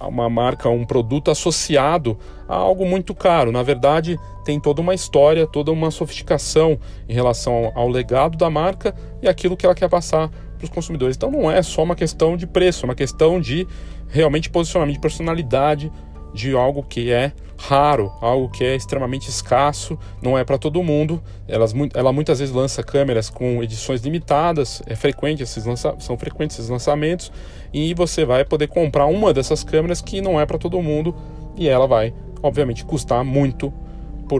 uma 0.00 0.28
marca, 0.28 0.68
um 0.68 0.84
produto 0.84 1.30
associado 1.30 2.18
a 2.48 2.54
algo 2.54 2.86
muito 2.86 3.14
caro. 3.14 3.50
Na 3.50 3.62
verdade, 3.62 4.18
tem 4.44 4.60
toda 4.60 4.80
uma 4.80 4.94
história, 4.94 5.46
toda 5.46 5.72
uma 5.72 5.90
sofisticação 5.90 6.78
em 7.08 7.14
relação 7.14 7.72
ao 7.74 7.88
legado 7.88 8.36
da 8.36 8.48
marca 8.48 8.94
e 9.22 9.28
aquilo 9.28 9.56
que 9.56 9.66
ela 9.66 9.74
quer 9.74 9.88
passar 9.88 10.28
para 10.28 10.64
os 10.64 10.70
consumidores. 10.70 11.16
Então 11.16 11.30
não 11.30 11.50
é 11.50 11.62
só 11.62 11.82
uma 11.82 11.94
questão 11.94 12.36
de 12.36 12.46
preço, 12.46 12.84
é 12.84 12.88
uma 12.88 12.94
questão 12.94 13.40
de 13.40 13.66
realmente 14.08 14.48
posicionamento, 14.48 14.94
de 14.94 15.00
personalidade, 15.00 15.92
de 16.32 16.54
algo 16.54 16.82
que 16.82 17.10
é 17.10 17.32
raro, 17.58 18.12
algo 18.20 18.50
que 18.50 18.62
é 18.62 18.76
extremamente 18.76 19.28
escasso, 19.28 19.98
não 20.20 20.36
é 20.36 20.44
para 20.44 20.58
todo 20.58 20.82
mundo. 20.82 21.22
Elas, 21.48 21.74
ela 21.94 22.12
muitas 22.12 22.38
vezes 22.38 22.54
lança 22.54 22.82
câmeras 22.82 23.30
com 23.30 23.62
edições 23.62 24.02
limitadas, 24.02 24.82
é 24.86 24.94
frequente 24.94 25.42
esses 25.42 25.64
lança, 25.64 25.94
são 25.98 26.16
frequentes 26.18 26.58
esses 26.58 26.70
lançamentos 26.70 27.32
e 27.72 27.94
você 27.94 28.24
vai 28.24 28.44
poder 28.44 28.68
comprar 28.68 29.06
uma 29.06 29.32
dessas 29.32 29.64
câmeras 29.64 30.00
que 30.00 30.20
não 30.20 30.38
é 30.38 30.44
para 30.44 30.58
todo 30.58 30.80
mundo 30.82 31.14
e 31.56 31.68
ela 31.68 31.86
vai, 31.86 32.12
obviamente, 32.42 32.84
custar 32.84 33.24
muito 33.24 33.72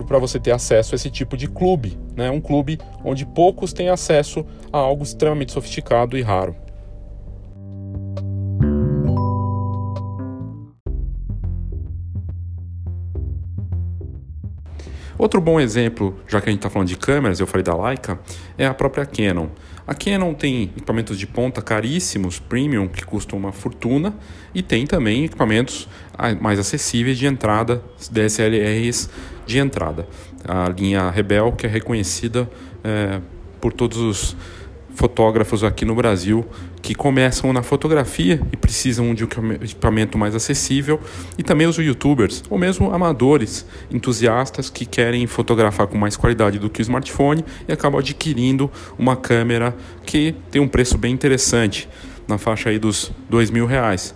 para 0.06 0.18
você 0.18 0.40
ter 0.40 0.50
acesso 0.50 0.94
a 0.94 0.96
esse 0.96 1.10
tipo 1.10 1.36
de 1.36 1.46
clube, 1.48 1.96
né? 2.16 2.30
Um 2.30 2.40
clube 2.40 2.78
onde 3.04 3.24
poucos 3.24 3.72
têm 3.72 3.88
acesso 3.88 4.44
a 4.72 4.78
algo 4.78 5.02
extremamente 5.02 5.52
sofisticado 5.52 6.18
e 6.18 6.22
raro. 6.22 6.56
Outro 15.18 15.40
bom 15.40 15.58
exemplo, 15.58 16.14
já 16.28 16.42
que 16.42 16.50
a 16.50 16.52
gente 16.52 16.58
está 16.58 16.68
falando 16.68 16.88
de 16.88 16.96
câmeras, 16.96 17.40
eu 17.40 17.46
falei 17.46 17.62
da 17.62 17.74
Leica, 17.74 18.20
é 18.58 18.66
a 18.66 18.74
própria 18.74 19.06
Canon. 19.06 19.48
A 19.86 19.94
Canon 19.94 20.34
tem 20.34 20.64
equipamentos 20.64 21.18
de 21.18 21.26
ponta 21.26 21.62
caríssimos, 21.62 22.38
premium, 22.38 22.86
que 22.86 23.02
custam 23.02 23.38
uma 23.38 23.50
fortuna, 23.50 24.14
e 24.54 24.62
tem 24.62 24.86
também 24.86 25.24
equipamentos 25.24 25.88
mais 26.40 26.58
acessíveis 26.58 27.18
de 27.18 27.26
entrada, 27.26 27.82
DSLRs 28.10 29.08
de 29.46 29.58
entrada. 29.58 30.06
A 30.46 30.68
linha 30.68 31.10
Rebel, 31.10 31.52
que 31.52 31.66
é 31.66 31.68
reconhecida 31.68 32.48
é, 32.82 33.20
por 33.60 33.72
todos 33.72 33.98
os 33.98 34.36
fotógrafos 34.94 35.62
aqui 35.62 35.84
no 35.84 35.94
Brasil 35.94 36.44
que 36.80 36.94
começam 36.94 37.52
na 37.52 37.62
fotografia 37.62 38.40
e 38.52 38.56
precisam 38.56 39.12
de 39.12 39.24
um 39.24 39.52
equipamento 39.60 40.16
mais 40.16 40.36
acessível, 40.36 41.00
e 41.36 41.42
também 41.42 41.66
os 41.66 41.76
youtubers, 41.76 42.44
ou 42.48 42.56
mesmo 42.56 42.92
amadores, 42.92 43.66
entusiastas 43.90 44.70
que 44.70 44.86
querem 44.86 45.26
fotografar 45.26 45.88
com 45.88 45.98
mais 45.98 46.16
qualidade 46.16 46.60
do 46.60 46.70
que 46.70 46.80
o 46.80 46.82
smartphone 46.82 47.44
e 47.66 47.72
acabam 47.72 47.98
adquirindo 47.98 48.70
uma 48.96 49.16
câmera 49.16 49.76
que 50.04 50.32
tem 50.48 50.62
um 50.62 50.68
preço 50.68 50.96
bem 50.96 51.12
interessante, 51.12 51.88
na 52.28 52.38
faixa 52.38 52.70
aí 52.70 52.78
dos 52.78 53.10
dois 53.28 53.50
mil 53.50 53.66
reais. 53.66 54.14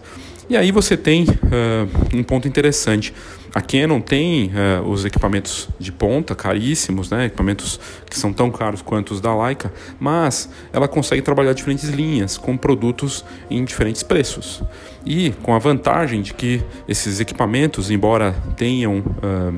E 0.50 0.56
aí 0.56 0.72
você 0.72 0.96
tem 0.96 1.22
uh, 1.22 2.16
um 2.16 2.24
ponto 2.24 2.48
interessante. 2.48 3.14
A 3.54 3.60
Canon 3.60 4.00
tem 4.00 4.50
uh, 4.50 4.88
os 4.88 5.04
equipamentos 5.04 5.68
de 5.78 5.92
ponta 5.92 6.34
caríssimos, 6.34 7.08
né? 7.08 7.26
equipamentos 7.26 7.78
que 8.10 8.18
são 8.18 8.32
tão 8.32 8.50
caros 8.50 8.82
quanto 8.82 9.12
os 9.12 9.20
da 9.20 9.32
Leica, 9.32 9.72
mas 10.00 10.50
ela 10.72 10.88
consegue 10.88 11.22
trabalhar 11.22 11.52
diferentes 11.52 11.88
linhas 11.90 12.36
com 12.36 12.56
produtos 12.56 13.24
em 13.48 13.64
diferentes 13.64 14.02
preços. 14.02 14.60
E 15.06 15.30
com 15.40 15.54
a 15.54 15.58
vantagem 15.60 16.20
de 16.20 16.34
que 16.34 16.60
esses 16.88 17.20
equipamentos, 17.20 17.88
embora 17.88 18.34
tenham 18.56 18.98
uh, 18.98 19.56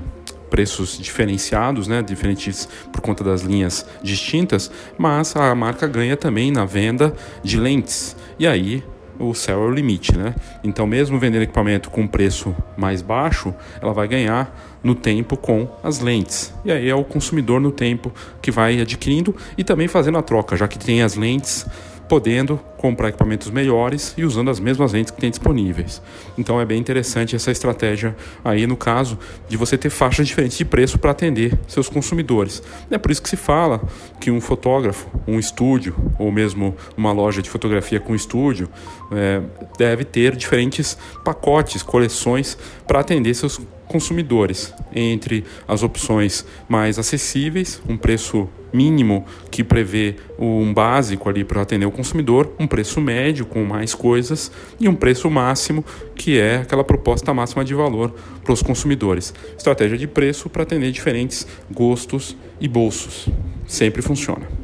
preços 0.50 0.98
diferenciados, 0.98 1.88
né, 1.88 2.02
diferentes 2.02 2.68
por 2.92 3.00
conta 3.00 3.24
das 3.24 3.40
linhas 3.40 3.86
distintas, 4.02 4.70
mas 4.98 5.34
a 5.36 5.54
marca 5.54 5.86
ganha 5.86 6.18
também 6.18 6.52
na 6.52 6.66
venda 6.66 7.14
de 7.42 7.58
lentes. 7.58 8.14
E 8.38 8.46
aí 8.46 8.84
o 9.18 9.34
céu 9.34 9.62
é 9.62 9.66
o 9.66 9.70
limite, 9.70 10.16
né? 10.16 10.34
Então, 10.62 10.86
mesmo 10.86 11.18
vendendo 11.18 11.42
equipamento 11.42 11.90
com 11.90 12.06
preço 12.06 12.54
mais 12.76 13.02
baixo, 13.02 13.54
ela 13.80 13.92
vai 13.92 14.08
ganhar 14.08 14.54
no 14.82 14.94
tempo 14.94 15.36
com 15.36 15.68
as 15.82 16.00
lentes. 16.00 16.52
E 16.64 16.72
aí 16.72 16.88
é 16.88 16.94
o 16.94 17.04
consumidor 17.04 17.60
no 17.60 17.70
tempo 17.70 18.12
que 18.40 18.50
vai 18.50 18.80
adquirindo 18.80 19.34
e 19.56 19.62
também 19.62 19.88
fazendo 19.88 20.18
a 20.18 20.22
troca, 20.22 20.56
já 20.56 20.66
que 20.66 20.78
tem 20.78 21.02
as 21.02 21.14
lentes 21.14 21.66
podendo 22.12 22.60
comprar 22.76 23.08
equipamentos 23.08 23.50
melhores 23.50 24.12
e 24.18 24.22
usando 24.22 24.50
as 24.50 24.60
mesmas 24.60 24.92
lentes 24.92 25.10
que 25.10 25.18
tem 25.18 25.30
disponíveis. 25.30 26.02
Então 26.36 26.60
é 26.60 26.64
bem 26.66 26.78
interessante 26.78 27.34
essa 27.34 27.50
estratégia 27.50 28.14
aí 28.44 28.66
no 28.66 28.76
caso 28.76 29.18
de 29.48 29.56
você 29.56 29.78
ter 29.78 29.88
faixas 29.88 30.28
diferentes 30.28 30.58
de 30.58 30.64
preço 30.66 30.98
para 30.98 31.12
atender 31.12 31.58
seus 31.66 31.88
consumidores. 31.88 32.62
É 32.90 32.98
por 32.98 33.10
isso 33.10 33.22
que 33.22 33.30
se 33.30 33.36
fala 33.38 33.80
que 34.20 34.30
um 34.30 34.42
fotógrafo, 34.42 35.08
um 35.26 35.38
estúdio 35.38 35.96
ou 36.18 36.30
mesmo 36.30 36.76
uma 36.98 37.12
loja 37.12 37.40
de 37.40 37.48
fotografia 37.48 37.98
com 37.98 38.14
estúdio 38.14 38.68
é, 39.10 39.40
deve 39.78 40.04
ter 40.04 40.36
diferentes 40.36 40.98
pacotes, 41.24 41.82
coleções 41.82 42.58
para 42.86 43.00
atender 43.00 43.32
seus 43.32 43.58
consumidores 43.88 44.74
entre 44.94 45.44
as 45.66 45.82
opções 45.82 46.44
mais 46.68 46.98
acessíveis, 46.98 47.80
um 47.88 47.96
preço 47.96 48.50
mínimo 48.72 49.24
que 49.50 49.62
prevê 49.62 50.16
um 50.38 50.72
básico 50.72 51.28
ali 51.28 51.44
para 51.44 51.62
atender 51.62 51.86
o 51.86 51.90
consumidor, 51.90 52.52
um 52.58 52.66
preço 52.66 53.00
médio 53.00 53.44
com 53.46 53.64
mais 53.64 53.94
coisas 53.94 54.50
e 54.80 54.88
um 54.88 54.94
preço 54.94 55.30
máximo 55.30 55.84
que 56.14 56.38
é 56.38 56.56
aquela 56.56 56.84
proposta 56.84 57.32
máxima 57.34 57.64
de 57.64 57.74
valor 57.74 58.14
para 58.42 58.52
os 58.52 58.62
consumidores. 58.62 59.34
Estratégia 59.56 59.98
de 59.98 60.06
preço 60.06 60.48
para 60.48 60.62
atender 60.62 60.90
diferentes 60.90 61.46
gostos 61.70 62.36
e 62.60 62.68
bolsos. 62.68 63.28
Sempre 63.66 64.02
funciona. 64.02 64.61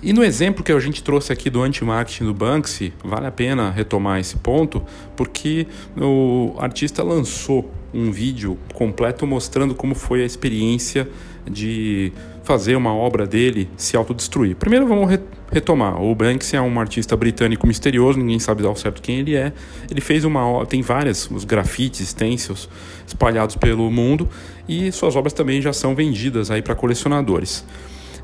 E 0.00 0.12
no 0.12 0.22
exemplo 0.22 0.62
que 0.62 0.70
a 0.70 0.78
gente 0.78 1.02
trouxe 1.02 1.32
aqui 1.32 1.50
do 1.50 1.60
anti-marketing 1.60 2.26
do 2.26 2.34
Banksy, 2.34 2.92
vale 3.02 3.26
a 3.26 3.32
pena 3.32 3.70
retomar 3.70 4.20
esse 4.20 4.36
ponto, 4.36 4.80
porque 5.16 5.66
o 5.96 6.54
artista 6.58 7.02
lançou 7.02 7.68
um 7.92 8.12
vídeo 8.12 8.56
completo 8.74 9.26
mostrando 9.26 9.74
como 9.74 9.96
foi 9.96 10.22
a 10.22 10.24
experiência 10.24 11.08
de 11.50 12.12
fazer 12.44 12.76
uma 12.76 12.94
obra 12.94 13.26
dele 13.26 13.68
se 13.76 13.96
autodestruir. 13.96 14.54
Primeiro 14.54 14.86
vamos 14.86 15.10
retomar. 15.50 16.00
O 16.00 16.14
Banksy 16.14 16.56
é 16.56 16.60
um 16.60 16.78
artista 16.78 17.16
britânico 17.16 17.66
misterioso, 17.66 18.18
ninguém 18.18 18.38
sabe 18.38 18.64
ao 18.64 18.76
certo 18.76 19.02
quem 19.02 19.18
ele 19.18 19.34
é. 19.34 19.52
Ele 19.90 20.00
fez 20.00 20.24
uma 20.24 20.64
tem 20.64 20.80
várias 20.80 21.28
os 21.30 21.44
grafites, 21.44 22.08
stencils 22.08 22.68
espalhados 23.06 23.56
pelo 23.56 23.90
mundo 23.90 24.28
e 24.68 24.92
suas 24.92 25.16
obras 25.16 25.32
também 25.32 25.60
já 25.60 25.72
são 25.72 25.94
vendidas 25.94 26.50
aí 26.50 26.62
para 26.62 26.74
colecionadores. 26.74 27.64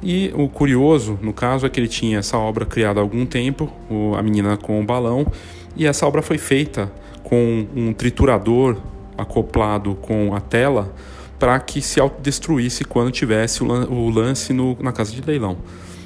E 0.07 0.31
o 0.35 0.51
curioso, 0.51 1.19
no 1.23 1.33
caso, 1.33 1.65
é 1.65 1.71
que 1.71 1.81
ele 1.81 1.89
tinha 1.89 2.19
essa 2.19 2.37
obra 2.37 2.67
criada 2.67 3.01
há 3.01 3.03
algum 3.03 3.25
tempo, 3.25 3.73
o, 3.91 4.15
A 4.15 4.23
Menina 4.23 4.55
com 4.55 4.79
o 4.79 4.85
Balão, 4.85 5.27
e 5.75 5.87
essa 5.87 6.07
obra 6.07 6.21
foi 6.21 6.37
feita 6.37 6.93
com 7.23 7.67
um 7.75 7.91
triturador 7.95 8.77
acoplado 9.17 9.95
com 9.95 10.35
a 10.35 10.41
tela 10.41 10.95
para 11.39 11.59
que 11.59 11.81
se 11.81 11.99
autodestruísse 11.99 12.85
quando 12.85 13.11
tivesse 13.11 13.65
o, 13.65 14.11
lance 14.11 14.53
no, 14.53 14.77
na 14.79 14.93
casa 14.93 15.11
de 15.11 15.23
leilão. 15.23 15.57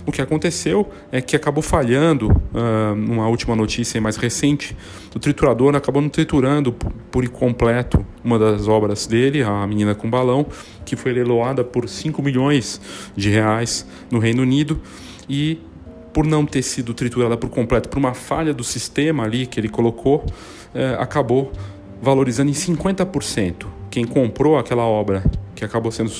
O 0.09 0.11
que 0.11 0.23
aconteceu 0.23 0.89
é 1.13 1.21
que 1.21 1.37
acabou 1.37 1.63
falhando, 1.63 2.31
uh, 2.31 2.95
numa 2.97 3.29
última 3.29 3.55
notícia 3.55 4.01
mais 4.01 4.17
recente, 4.17 4.75
o 5.15 5.19
triturador 5.19 5.77
acabou 5.77 6.01
não 6.01 6.09
triturando 6.09 6.73
por 6.73 7.29
completo 7.29 8.07
uma 8.25 8.39
das 8.39 8.67
obras 8.69 9.07
dele, 9.07 9.43
A 9.43 9.67
Menina 9.67 9.95
com 9.95 10.09
Balão, 10.09 10.47
que 10.87 10.97
foi 10.97 11.13
leiloada 11.13 11.63
por 11.63 11.87
5 11.87 12.23
milhões 12.23 12.81
de 13.15 13.29
reais 13.29 13.87
no 14.11 14.19
Reino 14.19 14.41
Unido 14.41 14.81
e 15.29 15.61
por 16.15 16.25
não 16.25 16.47
ter 16.47 16.63
sido 16.63 16.95
triturada 16.95 17.37
por 17.37 17.51
completo, 17.51 17.91
por 17.91 17.99
uma 17.99 18.15
falha 18.15 18.55
do 18.55 18.65
sistema 18.65 19.25
ali 19.25 19.45
que 19.45 19.61
ele 19.61 19.69
colocou, 19.69 20.25
acabou 20.99 21.53
valorizando 22.01 22.51
em 22.51 22.55
50%. 22.55 23.67
Quem 23.91 24.07
comprou 24.07 24.57
aquela 24.57 24.85
obra, 24.85 25.23
que 25.55 25.67
acabou 25.67 25.93
sendo 25.93 26.11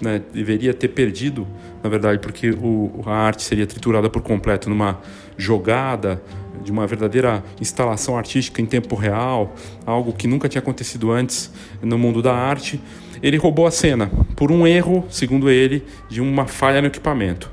né, 0.00 0.22
deveria 0.32 0.72
ter 0.72 0.88
perdido, 0.88 1.46
na 1.82 1.88
verdade, 1.88 2.18
porque 2.18 2.50
o, 2.50 3.02
a 3.06 3.12
arte 3.12 3.42
seria 3.42 3.66
triturada 3.66 4.10
por 4.10 4.22
completo 4.22 4.68
numa 4.68 5.00
jogada 5.36 6.20
de 6.62 6.72
uma 6.72 6.86
verdadeira 6.86 7.42
instalação 7.60 8.16
artística 8.16 8.60
em 8.60 8.66
tempo 8.66 8.96
real, 8.96 9.54
algo 9.86 10.12
que 10.12 10.26
nunca 10.26 10.48
tinha 10.48 10.60
acontecido 10.60 11.10
antes 11.10 11.52
no 11.80 11.96
mundo 11.96 12.20
da 12.20 12.34
arte. 12.34 12.80
Ele 13.22 13.36
roubou 13.36 13.66
a 13.66 13.70
cena 13.70 14.10
por 14.36 14.50
um 14.50 14.66
erro, 14.66 15.04
segundo 15.08 15.50
ele, 15.50 15.84
de 16.08 16.20
uma 16.20 16.46
falha 16.46 16.80
no 16.80 16.88
equipamento. 16.88 17.50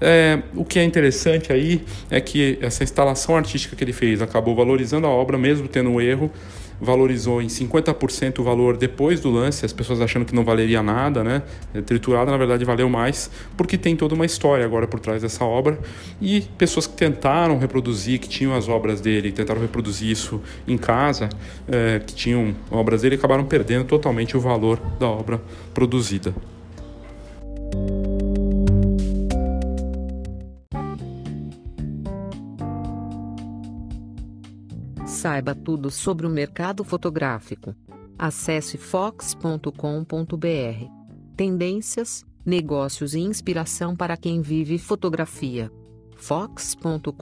É, 0.00 0.42
o 0.56 0.64
que 0.64 0.78
é 0.78 0.84
interessante 0.84 1.52
aí 1.52 1.84
é 2.10 2.20
que 2.20 2.58
essa 2.60 2.82
instalação 2.82 3.36
artística 3.36 3.76
que 3.76 3.84
ele 3.84 3.92
fez 3.92 4.20
acabou 4.20 4.54
valorizando 4.54 5.06
a 5.06 5.10
obra, 5.10 5.38
mesmo 5.38 5.68
tendo 5.68 5.90
um 5.90 6.00
erro, 6.00 6.30
valorizou 6.82 7.40
em 7.40 7.46
50% 7.46 8.40
o 8.40 8.42
valor 8.42 8.76
depois 8.76 9.20
do 9.20 9.30
lance, 9.30 9.64
as 9.64 9.72
pessoas 9.72 10.00
achando 10.00 10.24
que 10.24 10.34
não 10.34 10.44
valeria 10.44 10.82
nada, 10.82 11.22
né? 11.22 11.42
Triturada, 11.86 12.30
na 12.32 12.36
verdade, 12.36 12.64
valeu 12.64 12.88
mais, 12.88 13.30
porque 13.56 13.78
tem 13.78 13.94
toda 13.94 14.16
uma 14.16 14.26
história 14.26 14.64
agora 14.64 14.88
por 14.88 14.98
trás 14.98 15.22
dessa 15.22 15.44
obra. 15.44 15.78
E 16.20 16.40
pessoas 16.58 16.88
que 16.88 16.94
tentaram 16.94 17.56
reproduzir, 17.56 18.18
que 18.18 18.28
tinham 18.28 18.52
as 18.52 18.68
obras 18.68 19.00
dele, 19.00 19.30
tentaram 19.30 19.60
reproduzir 19.60 20.10
isso 20.10 20.42
em 20.66 20.76
casa, 20.76 21.28
é, 21.68 22.00
que 22.04 22.14
tinham 22.14 22.52
obras 22.68 23.02
dele, 23.02 23.14
acabaram 23.14 23.44
perdendo 23.44 23.84
totalmente 23.84 24.36
o 24.36 24.40
valor 24.40 24.80
da 24.98 25.06
obra 25.06 25.40
produzida. 25.72 26.34
Saiba 35.06 35.54
tudo 35.54 35.90
sobre 35.90 36.26
o 36.26 36.30
mercado 36.30 36.84
fotográfico. 36.84 37.74
Acesse 38.18 38.78
fox.com.br. 38.78 39.66
Tendências, 41.36 42.24
negócios 42.46 43.14
e 43.14 43.20
inspiração 43.20 43.96
para 43.96 44.16
quem 44.16 44.40
vive 44.40 44.78
fotografia. 44.78 45.70
fox.com.br. 46.16 47.12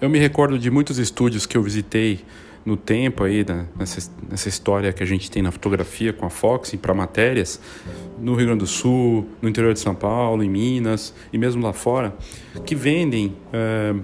Eu 0.00 0.10
me 0.10 0.18
recordo 0.18 0.58
de 0.58 0.68
muitos 0.68 0.98
estúdios 0.98 1.46
que 1.46 1.56
eu 1.56 1.62
visitei 1.62 2.24
no 2.64 2.76
tempo 2.76 3.24
aí, 3.24 3.44
né, 3.46 3.66
nessa, 3.76 4.10
nessa 4.28 4.48
história 4.48 4.92
que 4.92 5.02
a 5.02 5.06
gente 5.06 5.30
tem 5.30 5.42
na 5.42 5.50
fotografia 5.50 6.12
com 6.12 6.24
a 6.24 6.30
Fox 6.30 6.74
para 6.80 6.94
matérias, 6.94 7.60
no 8.18 8.34
Rio 8.34 8.46
Grande 8.46 8.60
do 8.60 8.66
Sul, 8.66 9.26
no 9.40 9.48
interior 9.48 9.72
de 9.72 9.80
São 9.80 9.94
Paulo, 9.94 10.42
em 10.42 10.48
Minas 10.48 11.14
e 11.32 11.38
mesmo 11.38 11.62
lá 11.62 11.72
fora, 11.72 12.16
que 12.64 12.74
vendem 12.74 13.34
é, 13.52 13.94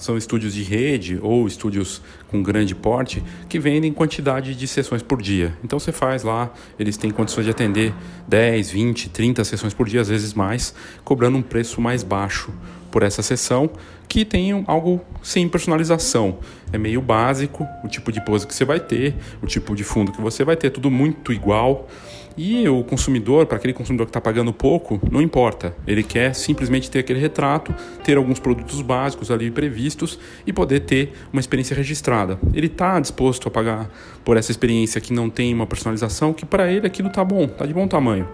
são 0.00 0.16
estúdios 0.16 0.54
de 0.54 0.62
rede 0.62 1.18
ou 1.20 1.46
estúdios 1.46 2.00
com 2.28 2.42
grande 2.42 2.74
porte 2.74 3.22
que 3.48 3.58
vendem 3.58 3.92
quantidade 3.92 4.54
de 4.54 4.66
sessões 4.66 5.02
por 5.02 5.20
dia. 5.20 5.54
Então 5.62 5.78
você 5.78 5.92
faz 5.92 6.22
lá, 6.22 6.52
eles 6.78 6.96
têm 6.96 7.10
condições 7.10 7.44
de 7.44 7.50
atender 7.50 7.92
10, 8.26 8.70
20, 8.70 9.10
30 9.10 9.44
sessões 9.44 9.74
por 9.74 9.86
dia, 9.86 10.00
às 10.00 10.08
vezes 10.08 10.32
mais, 10.32 10.74
cobrando 11.04 11.36
um 11.36 11.42
preço 11.42 11.80
mais 11.80 12.02
baixo 12.02 12.50
por 12.90 13.02
essa 13.02 13.22
sessão, 13.22 13.70
que 14.08 14.24
tem 14.24 14.64
algo 14.66 15.00
sem 15.22 15.48
personalização. 15.48 16.38
É 16.72 16.78
meio 16.78 17.00
básico 17.00 17.66
o 17.84 17.88
tipo 17.88 18.10
de 18.10 18.20
pose 18.24 18.46
que 18.46 18.54
você 18.54 18.64
vai 18.64 18.80
ter, 18.80 19.14
o 19.42 19.46
tipo 19.46 19.74
de 19.74 19.84
fundo 19.84 20.12
que 20.12 20.20
você 20.20 20.44
vai 20.44 20.56
ter, 20.56 20.70
tudo 20.70 20.90
muito 20.90 21.32
igual. 21.32 21.88
E 22.36 22.68
o 22.68 22.82
consumidor, 22.84 23.46
para 23.46 23.56
aquele 23.56 23.72
consumidor 23.72 24.06
que 24.06 24.10
está 24.10 24.20
pagando 24.20 24.52
pouco, 24.52 25.00
não 25.10 25.20
importa. 25.20 25.74
Ele 25.86 26.02
quer 26.02 26.34
simplesmente 26.34 26.90
ter 26.90 27.00
aquele 27.00 27.18
retrato, 27.18 27.74
ter 28.04 28.16
alguns 28.16 28.38
produtos 28.38 28.80
básicos 28.82 29.30
ali 29.30 29.50
previstos 29.50 30.18
e 30.46 30.52
poder 30.52 30.80
ter 30.80 31.12
uma 31.32 31.40
experiência 31.40 31.76
registrada. 31.76 32.38
Ele 32.54 32.66
está 32.66 32.98
disposto 33.00 33.48
a 33.48 33.50
pagar 33.50 33.90
por 34.24 34.36
essa 34.36 34.50
experiência 34.50 35.00
que 35.00 35.12
não 35.12 35.28
tem 35.28 35.52
uma 35.52 35.66
personalização, 35.66 36.32
que 36.32 36.46
para 36.46 36.70
ele 36.70 36.86
aquilo 36.86 37.08
está 37.08 37.24
bom, 37.24 37.44
está 37.44 37.66
de 37.66 37.74
bom 37.74 37.86
tamanho. 37.86 38.28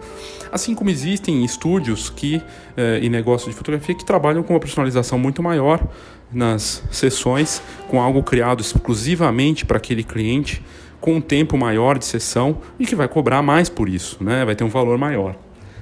Assim 0.53 0.75
como 0.75 0.91
existem 0.91 1.45
estúdios 1.45 2.11
que, 2.11 2.41
eh, 2.77 3.01
e 3.03 3.09
negócios 3.09 3.51
de 3.51 3.57
fotografia 3.57 3.95
que 3.95 4.05
trabalham 4.05 4.43
com 4.43 4.53
uma 4.53 4.61
personalização 4.61 5.19
muito 5.19 5.43
maior 5.43 5.87
nas 6.33 6.83
sessões, 6.91 7.63
com 7.89 8.01
algo 8.01 8.23
criado 8.23 8.61
exclusivamente 8.61 9.65
para 9.65 9.77
aquele 9.77 10.03
cliente 10.03 10.63
com 11.01 11.15
um 11.15 11.21
tempo 11.21 11.57
maior 11.57 11.99
de 11.99 12.05
sessão 12.05 12.59
e 12.79 12.87
que 12.87 12.95
vai 12.95 13.09
cobrar 13.09 13.43
mais 13.43 13.69
por 13.69 13.89
isso, 13.89 14.23
né? 14.23 14.45
vai 14.45 14.55
ter 14.55 14.65
um 14.65 14.69
valor 14.69 14.99
maior. 14.99 15.37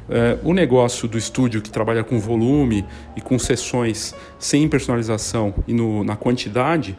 É, 0.09 0.39
o 0.43 0.53
negócio 0.53 1.09
do 1.09 1.17
estúdio 1.17 1.63
que 1.63 1.71
trabalha 1.71 2.05
com 2.05 2.19
volume 2.19 2.85
e 3.17 3.23
com 3.23 3.39
sessões 3.39 4.15
sem 4.39 4.69
personalização 4.69 5.55
e 5.67 5.73
no, 5.73 6.05
na 6.05 6.15
quantidade 6.15 6.97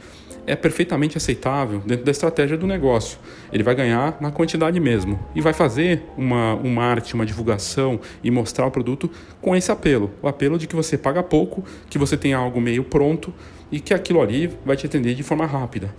é 0.48 0.56
perfeitamente 0.56 1.18
aceitável 1.18 1.82
dentro 1.86 2.06
da 2.06 2.12
estratégia 2.12 2.58
do 2.58 2.68
negócio. 2.68 3.18
Ele 3.52 3.64
vai 3.64 3.74
ganhar 3.76 4.18
na 4.20 4.32
quantidade 4.32 4.80
mesmo 4.80 5.20
e 5.34 5.42
vai 5.42 5.54
fazer 5.54 6.04
uma, 6.18 6.56
um 6.56 6.74
marketing, 6.74 7.16
uma 7.16 7.26
divulgação 7.26 8.00
e 8.24 8.30
mostrar 8.30 8.66
o 8.66 8.72
produto 8.72 9.10
com 9.42 9.56
esse 9.56 9.72
apelo. 9.72 10.12
O 10.22 10.28
apelo 10.28 10.58
de 10.58 10.68
que 10.68 10.76
você 10.76 10.98
paga 10.98 11.24
pouco, 11.24 11.64
que 11.90 11.98
você 11.98 12.16
tem 12.16 12.34
algo 12.34 12.62
meio 12.62 12.84
pronto 12.84 13.34
e 13.72 13.80
que 13.80 13.94
aquilo 13.94 14.22
ali 14.22 14.52
vai 14.66 14.76
te 14.76 14.86
atender 14.86 15.16
de 15.16 15.24
forma 15.24 15.46
rápida. 15.46 15.94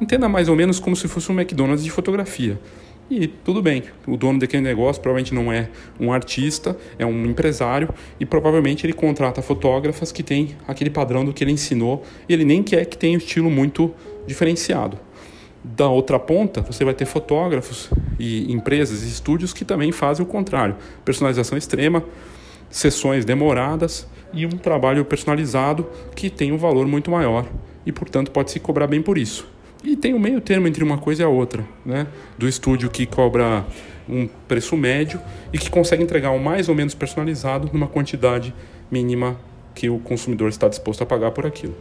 Entenda 0.00 0.28
mais 0.28 0.48
ou 0.48 0.56
menos 0.56 0.78
como 0.78 0.96
se 0.96 1.08
fosse 1.08 1.30
um 1.30 1.38
McDonald's 1.38 1.84
de 1.84 1.90
fotografia. 1.90 2.58
E 3.10 3.26
tudo 3.26 3.60
bem, 3.60 3.82
o 4.06 4.16
dono 4.16 4.38
daquele 4.38 4.62
negócio 4.62 5.02
provavelmente 5.02 5.34
não 5.34 5.52
é 5.52 5.68
um 5.98 6.12
artista, 6.12 6.76
é 6.96 7.04
um 7.04 7.26
empresário 7.26 7.88
e 8.20 8.24
provavelmente 8.24 8.86
ele 8.86 8.92
contrata 8.92 9.42
fotógrafas 9.42 10.12
que 10.12 10.22
têm 10.22 10.56
aquele 10.68 10.90
padrão 10.90 11.24
do 11.24 11.32
que 11.32 11.42
ele 11.42 11.50
ensinou 11.50 12.04
e 12.28 12.32
ele 12.32 12.44
nem 12.44 12.62
quer 12.62 12.84
que 12.86 12.96
tenha 12.96 13.14
um 13.14 13.18
estilo 13.18 13.50
muito 13.50 13.92
diferenciado. 14.28 14.96
Da 15.64 15.88
outra 15.88 16.20
ponta, 16.20 16.62
você 16.62 16.84
vai 16.84 16.94
ter 16.94 17.04
fotógrafos 17.04 17.90
e 18.16 18.50
empresas 18.50 19.02
e 19.02 19.08
estúdios 19.08 19.52
que 19.52 19.64
também 19.64 19.90
fazem 19.90 20.24
o 20.24 20.28
contrário: 20.28 20.76
personalização 21.04 21.58
extrema, 21.58 22.04
sessões 22.70 23.24
demoradas 23.24 24.06
e 24.32 24.46
um 24.46 24.50
trabalho 24.50 25.04
personalizado 25.04 25.86
que 26.14 26.30
tem 26.30 26.52
um 26.52 26.56
valor 26.56 26.86
muito 26.86 27.10
maior 27.10 27.46
e, 27.84 27.92
portanto, 27.92 28.30
pode 28.30 28.50
se 28.50 28.60
cobrar 28.60 28.86
bem 28.86 29.02
por 29.02 29.18
isso. 29.18 29.46
E 29.82 29.96
tem 29.96 30.12
um 30.12 30.18
meio 30.18 30.40
termo 30.40 30.68
entre 30.68 30.84
uma 30.84 30.98
coisa 30.98 31.22
e 31.22 31.24
a 31.24 31.28
outra, 31.28 31.64
né? 31.84 32.06
Do 32.36 32.46
estúdio 32.46 32.90
que 32.90 33.06
cobra 33.06 33.64
um 34.08 34.28
preço 34.46 34.76
médio 34.76 35.20
e 35.52 35.58
que 35.58 35.70
consegue 35.70 36.02
entregar 36.02 36.32
um 36.32 36.38
mais 36.38 36.68
ou 36.68 36.74
menos 36.74 36.94
personalizado 36.94 37.70
numa 37.72 37.86
quantidade 37.86 38.54
mínima 38.90 39.38
que 39.74 39.88
o 39.88 39.98
consumidor 39.98 40.48
está 40.48 40.68
disposto 40.68 41.02
a 41.02 41.06
pagar 41.06 41.30
por 41.30 41.46
aquilo. 41.46 41.74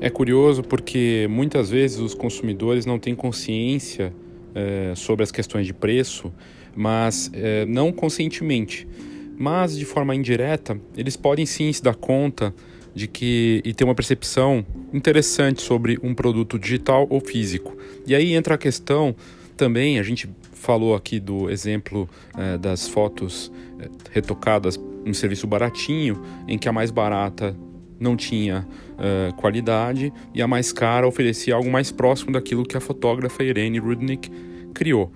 É 0.00 0.08
curioso 0.08 0.62
porque 0.62 1.26
muitas 1.28 1.68
vezes 1.68 1.98
os 1.98 2.14
consumidores 2.14 2.86
não 2.86 2.98
têm 2.98 3.14
consciência 3.14 4.12
é, 4.54 4.94
sobre 4.96 5.22
as 5.22 5.30
questões 5.30 5.66
de 5.66 5.74
preço, 5.74 6.32
mas 6.74 7.30
é, 7.34 7.66
não 7.66 7.92
conscientemente. 7.92 8.88
Mas 9.36 9.76
de 9.76 9.84
forma 9.84 10.14
indireta, 10.14 10.80
eles 10.96 11.16
podem 11.16 11.44
sim 11.44 11.70
se 11.70 11.82
dar 11.82 11.94
conta 11.94 12.54
de 12.94 13.06
que 13.06 13.60
e 13.64 13.74
ter 13.74 13.84
uma 13.84 13.94
percepção 13.94 14.64
interessante 14.92 15.60
sobre 15.60 15.98
um 16.02 16.14
produto 16.14 16.58
digital 16.58 17.06
ou 17.10 17.20
físico. 17.20 17.76
E 18.06 18.14
aí 18.14 18.32
entra 18.32 18.54
a 18.54 18.58
questão 18.58 19.14
também, 19.56 19.98
a 19.98 20.02
gente 20.02 20.28
falou 20.52 20.94
aqui 20.94 21.20
do 21.20 21.50
exemplo 21.50 22.08
é, 22.36 22.56
das 22.56 22.88
fotos 22.88 23.52
é, 23.78 23.88
retocadas 24.10 24.80
em 25.04 25.12
serviço 25.12 25.46
baratinho, 25.46 26.22
em 26.48 26.58
que 26.58 26.68
a 26.68 26.72
mais 26.72 26.90
barata 26.90 27.54
não 28.00 28.16
tinha 28.16 28.66
uh, 28.94 29.34
qualidade 29.34 30.12
e 30.34 30.40
a 30.40 30.48
mais 30.48 30.72
cara 30.72 31.06
oferecia 31.06 31.54
algo 31.54 31.70
mais 31.70 31.92
próximo 31.92 32.32
daquilo 32.32 32.64
que 32.64 32.76
a 32.76 32.80
fotógrafa 32.80 33.44
Irene 33.44 33.78
Rudnick 33.78 34.30
criou. 34.74 35.12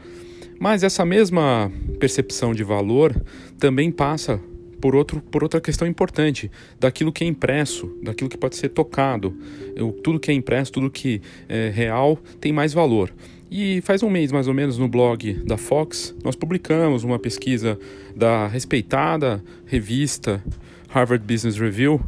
Mas 0.61 0.83
essa 0.83 1.05
mesma 1.05 1.73
percepção 1.99 2.55
de 2.55 2.62
valor 2.62 3.14
também 3.59 3.90
passa 3.90 4.40
por, 4.81 4.94
outro, 4.94 5.20
por 5.20 5.42
outra 5.42 5.61
questão 5.61 5.88
importante, 5.88 6.51
daquilo 6.79 7.11
que 7.11 7.25
é 7.25 7.27
impresso, 7.27 7.90
daquilo 8.03 8.29
que 8.29 8.37
pode 8.37 8.57
ser 8.57 8.68
tocado. 8.68 9.35
Eu, 9.75 9.92
tudo 9.92 10.20
que 10.20 10.31
é 10.31 10.35
impresso, 10.35 10.73
tudo 10.73 10.90
que 10.90 11.23
é 11.49 11.70
real 11.70 12.18
tem 12.38 12.53
mais 12.53 12.75
valor. 12.75 13.11
E 13.51 13.81
faz 13.81 14.03
um 14.03 14.11
mês, 14.11 14.31
mais 14.31 14.47
ou 14.47 14.53
menos, 14.53 14.77
no 14.77 14.87
blog 14.87 15.33
da 15.44 15.57
Fox, 15.57 16.14
nós 16.23 16.37
publicamos 16.37 17.03
uma 17.03 17.18
pesquisa 17.18 17.79
da 18.14 18.47
respeitada 18.47 19.42
revista 19.64 20.42
Harvard 20.88 21.25
Business 21.25 21.57
Review, 21.57 22.01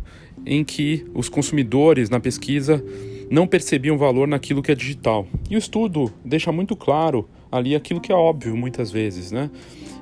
em 0.47 0.65
que 0.65 1.05
os 1.13 1.29
consumidores 1.29 2.09
na 2.09 2.21
pesquisa 2.21 2.83
não 3.29 3.47
percebiam 3.47 3.99
valor 3.99 4.29
naquilo 4.29 4.63
que 4.63 4.71
é 4.71 4.75
digital. 4.75 5.27
E 5.51 5.57
o 5.57 5.59
estudo 5.59 6.13
deixa 6.25 6.53
muito 6.53 6.77
claro 6.77 7.29
ali 7.51 7.75
aquilo 7.75 8.01
que 8.01 8.13
é 8.13 8.15
óbvio 8.15 8.57
muitas 8.57 8.91
vezes, 8.91 9.33
né? 9.33 9.51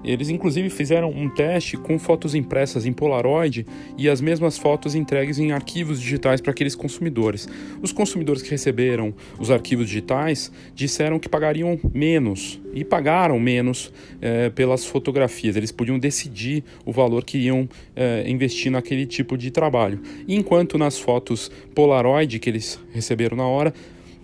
Eles 0.05 0.29
inclusive 0.29 0.69
fizeram 0.71 1.11
um 1.11 1.29
teste 1.29 1.77
com 1.77 1.99
fotos 1.99 2.35
impressas 2.35 2.85
em 2.87 2.93
Polaroid 2.93 3.67
e 3.97 4.09
as 4.09 4.21
mesmas 4.21 4.59
fotos 4.59 4.95
entregues 4.95 5.39
em 5.39 5.53
arquivos 5.53 6.01
digitais 6.01 6.41
para 6.41 6.51
aqueles 6.51 6.75
consumidores. 6.75 7.49
Os 7.81 7.93
consumidores 7.93 8.43
que 8.43 8.51
receberam 8.51 9.15
os 9.39 9.51
arquivos 9.51 9.87
digitais 9.87 10.53
disseram 10.75 11.19
que 11.19 11.29
pagariam 11.29 11.79
menos 11.93 12.61
e 12.75 12.85
pagaram 12.85 13.39
menos 13.39 13.93
é, 14.21 14.51
pelas 14.51 14.85
fotografias. 14.85 15.57
Eles 15.57 15.73
podiam 15.73 15.99
decidir 15.99 16.65
o 16.85 16.93
valor 16.93 17.25
que 17.25 17.39
iam 17.39 17.69
é, 17.95 18.29
investir 18.29 18.71
naquele 18.71 19.07
tipo 19.07 19.39
de 19.39 19.51
trabalho. 19.51 20.01
Enquanto 20.29 20.77
nas 20.77 20.99
fotos 20.99 21.51
Polaroid 21.75 22.39
que 22.39 22.51
eles 22.51 22.79
receberam 22.93 23.37
na 23.37 23.47
hora, 23.47 23.73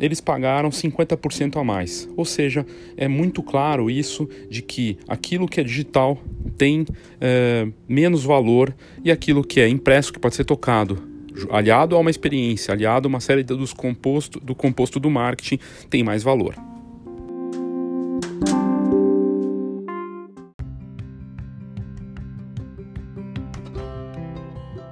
eles 0.00 0.20
pagaram 0.20 0.70
50% 0.70 1.60
a 1.60 1.64
mais. 1.64 2.08
Ou 2.16 2.24
seja, 2.24 2.66
é 2.96 3.06
muito 3.06 3.42
claro 3.42 3.90
isso 3.90 4.28
de 4.48 4.62
que 4.62 4.98
aquilo 5.06 5.46
que 5.46 5.60
é 5.60 5.64
digital 5.64 6.18
tem 6.56 6.86
é, 7.20 7.68
menos 7.88 8.24
valor 8.24 8.74
e 9.04 9.10
aquilo 9.10 9.44
que 9.44 9.60
é 9.60 9.68
impresso, 9.68 10.12
que 10.12 10.18
pode 10.18 10.34
ser 10.34 10.44
tocado, 10.44 11.02
aliado 11.50 11.94
a 11.94 11.98
uma 11.98 12.10
experiência, 12.10 12.72
aliado 12.72 13.06
a 13.06 13.10
uma 13.10 13.20
série 13.20 13.42
dos 13.42 13.72
composto, 13.72 14.40
do 14.40 14.54
composto 14.54 14.98
do 14.98 15.10
marketing, 15.10 15.58
tem 15.88 16.02
mais 16.02 16.22
valor. 16.22 16.54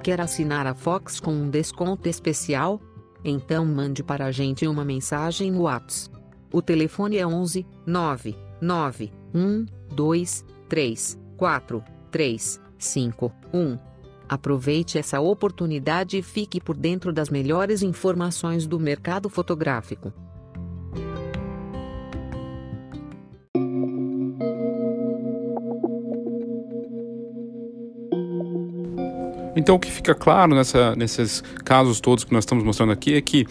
Quer 0.03 0.21
assinar 0.21 0.65
a 0.65 0.73
Fox 0.73 1.19
com 1.19 1.31
um 1.31 1.49
desconto 1.49 2.07
especial? 2.07 2.81
Então 3.23 3.65
mande 3.65 4.03
para 4.03 4.25
a 4.25 4.31
gente 4.31 4.67
uma 4.67 4.85
mensagem 4.85 5.51
no 5.51 5.61
WhatsApp. 5.61 6.17
O 6.51 6.61
telefone 6.61 7.17
é 7.17 7.27
11 7.27 7.65
9 7.85 8.35
9 8.61 9.11
1 9.33 9.65
2 9.93 10.45
3 10.67 11.19
4 11.37 11.83
3 12.11 12.61
5 12.77 13.31
1. 13.53 13.77
Aproveite 14.27 14.97
essa 14.97 15.19
oportunidade 15.19 16.17
e 16.17 16.21
fique 16.21 16.61
por 16.61 16.77
dentro 16.77 17.11
das 17.11 17.29
melhores 17.29 17.81
informações 17.81 18.67
do 18.67 18.79
mercado 18.79 19.27
fotográfico. 19.27 20.13
Então, 29.59 29.75
o 29.75 29.79
que 29.79 29.91
fica 29.91 30.15
claro 30.15 30.55
nessa, 30.55 30.95
nesses 30.95 31.43
casos 31.65 31.99
todos 31.99 32.23
que 32.23 32.31
nós 32.31 32.43
estamos 32.43 32.63
mostrando 32.63 32.93
aqui 32.93 33.13
é 33.13 33.19
que 33.19 33.45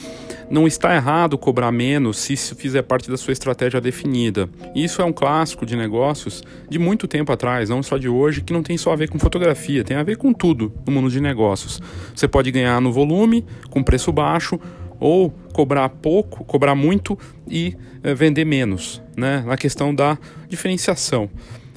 não 0.50 0.66
está 0.66 0.94
errado 0.94 1.36
cobrar 1.36 1.70
menos 1.70 2.16
se 2.16 2.32
isso 2.32 2.56
fizer 2.56 2.80
parte 2.80 3.10
da 3.10 3.18
sua 3.18 3.32
estratégia 3.32 3.78
definida. 3.78 4.48
Isso 4.74 5.02
é 5.02 5.04
um 5.04 5.12
clássico 5.12 5.66
de 5.66 5.76
negócios 5.76 6.42
de 6.66 6.78
muito 6.78 7.06
tempo 7.06 7.30
atrás, 7.30 7.68
não 7.68 7.82
só 7.82 7.98
de 7.98 8.08
hoje, 8.08 8.40
que 8.40 8.54
não 8.54 8.62
tem 8.62 8.78
só 8.78 8.94
a 8.94 8.96
ver 8.96 9.10
com 9.10 9.18
fotografia, 9.18 9.84
tem 9.84 9.98
a 9.98 10.02
ver 10.02 10.16
com 10.16 10.32
tudo 10.32 10.72
no 10.86 10.92
mundo 10.92 11.10
de 11.10 11.20
negócios. 11.20 11.78
Você 12.14 12.26
pode 12.26 12.50
ganhar 12.50 12.80
no 12.80 12.90
volume, 12.90 13.44
com 13.68 13.82
preço 13.82 14.10
baixo, 14.10 14.58
ou 14.98 15.30
cobrar 15.52 15.90
pouco, 15.90 16.42
cobrar 16.42 16.74
muito 16.74 17.18
e 17.46 17.76
é, 18.02 18.14
vender 18.14 18.46
menos, 18.46 19.02
né? 19.14 19.44
Na 19.46 19.58
questão 19.58 19.94
da 19.94 20.16
diferenciação. 20.48 21.28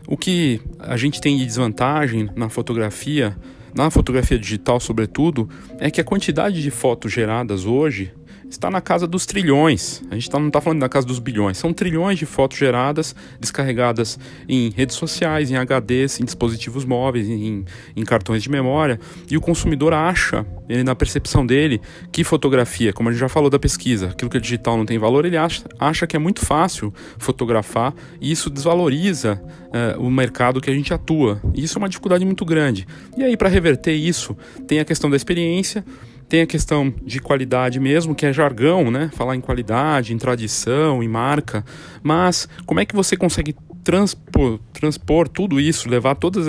O 0.07 0.15
que 0.15 0.61
a 0.79 0.95
gente 0.95 1.19
tem 1.19 1.37
de 1.37 1.45
desvantagem 1.45 2.29
na 2.33 2.47
fotografia, 2.47 3.35
na 3.73 3.89
fotografia 3.89 4.37
digital 4.37 4.79
sobretudo, 4.79 5.49
é 5.79 5.89
que 5.89 6.01
a 6.01 6.03
quantidade 6.03 6.61
de 6.61 6.71
fotos 6.71 7.11
geradas 7.11 7.65
hoje 7.65 8.13
está 8.51 8.69
na 8.69 8.81
casa 8.81 9.07
dos 9.07 9.25
trilhões. 9.25 10.03
A 10.11 10.15
gente 10.15 10.29
tá, 10.29 10.37
não 10.37 10.47
está 10.47 10.61
falando 10.61 10.79
da 10.81 10.89
casa 10.89 11.07
dos 11.07 11.19
bilhões. 11.19 11.57
São 11.57 11.73
trilhões 11.73 12.19
de 12.19 12.25
fotos 12.25 12.57
geradas, 12.57 13.15
descarregadas 13.39 14.19
em 14.47 14.69
redes 14.69 14.95
sociais, 14.95 15.49
em 15.49 15.55
HDs, 15.55 16.19
em 16.19 16.25
dispositivos 16.25 16.85
móveis, 16.85 17.27
em, 17.27 17.65
em 17.95 18.03
cartões 18.03 18.43
de 18.43 18.49
memória. 18.49 18.99
E 19.29 19.37
o 19.37 19.41
consumidor 19.41 19.93
acha, 19.93 20.45
ele 20.67 20.83
na 20.83 20.95
percepção 20.95 21.45
dele, 21.45 21.81
que 22.11 22.23
fotografia, 22.23 22.93
como 22.93 23.09
a 23.09 23.11
gente 23.11 23.21
já 23.21 23.29
falou 23.29 23.49
da 23.49 23.59
pesquisa, 23.59 24.09
aquilo 24.09 24.29
que 24.29 24.37
é 24.37 24.39
digital 24.39 24.77
não 24.77 24.85
tem 24.85 24.99
valor, 24.99 25.25
ele 25.25 25.37
acha, 25.37 25.63
acha 25.79 26.05
que 26.05 26.15
é 26.15 26.19
muito 26.19 26.45
fácil 26.45 26.93
fotografar 27.17 27.93
e 28.19 28.31
isso 28.31 28.49
desvaloriza 28.49 29.41
uh, 29.71 30.01
o 30.01 30.11
mercado 30.11 30.59
que 30.59 30.69
a 30.69 30.73
gente 30.73 30.93
atua. 30.93 31.41
E 31.53 31.63
isso 31.63 31.77
é 31.77 31.79
uma 31.79 31.89
dificuldade 31.89 32.25
muito 32.25 32.45
grande. 32.45 32.85
E 33.17 33.23
aí, 33.23 33.37
para 33.37 33.49
reverter 33.49 33.93
isso, 33.93 34.35
tem 34.67 34.79
a 34.79 34.85
questão 34.85 35.09
da 35.09 35.15
experiência 35.15 35.83
tem 36.31 36.43
a 36.43 36.47
questão 36.47 36.93
de 37.03 37.19
qualidade 37.19 37.77
mesmo, 37.77 38.15
que 38.15 38.25
é 38.25 38.31
jargão, 38.31 38.89
né? 38.89 39.09
Falar 39.13 39.35
em 39.35 39.41
qualidade, 39.41 40.13
em 40.13 40.17
tradição, 40.17 41.03
em 41.03 41.07
marca. 41.09 41.65
Mas 42.01 42.47
como 42.65 42.79
é 42.79 42.85
que 42.85 42.95
você 42.95 43.17
consegue 43.17 43.53
transpor, 43.83 44.57
transpor 44.71 45.27
tudo 45.27 45.59
isso, 45.59 45.89
levar 45.89 46.15
todos 46.15 46.47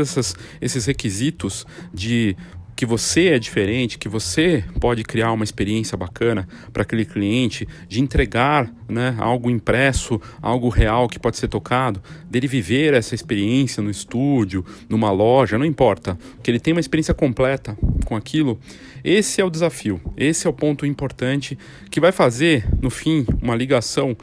esses 0.61 0.87
requisitos 0.87 1.66
de 1.92 2.37
que 2.75 2.87
você 2.87 3.29
é 3.29 3.39
diferente, 3.39 3.99
que 3.99 4.09
você 4.09 4.65
pode 4.81 5.03
criar 5.05 5.33
uma 5.33 5.45
experiência 5.45 5.97
bacana 5.97 6.49
para 6.73 6.83
aquele 6.83 7.05
cliente, 7.05 7.67
de 7.89 8.01
entregar 8.01 8.73
né, 8.89 9.15
algo 9.19 9.51
impresso, 9.51 10.21
algo 10.41 10.69
real 10.69 11.09
que 11.09 11.19
pode 11.19 11.37
ser 11.37 11.49
tocado, 11.49 12.03
dele 12.29 12.47
viver 12.47 12.95
essa 12.95 13.15
experiência 13.15 13.83
no 13.83 13.91
estúdio, 13.91 14.65
numa 14.89 15.11
loja, 15.11 15.59
não 15.59 15.67
importa, 15.67 16.19
que 16.43 16.51
ele 16.51 16.61
tenha 16.61 16.75
uma 16.75 16.81
experiência 16.81 17.15
completa 17.15 17.77
com 18.05 18.17
aquilo. 18.17 18.59
Esse 19.05 19.41
é 19.41 19.45
o 19.45 19.51
desafio, 19.51 20.01
esse 20.17 20.47
é 20.47 20.51
o 20.51 20.53
ponto 20.53 20.87
importante 20.87 21.59
que 21.91 22.01
vai 22.01 22.13
fazer, 22.13 22.67
no 22.81 22.91
fim, 22.91 23.27
uma 23.43 23.55
ligação 23.55 24.17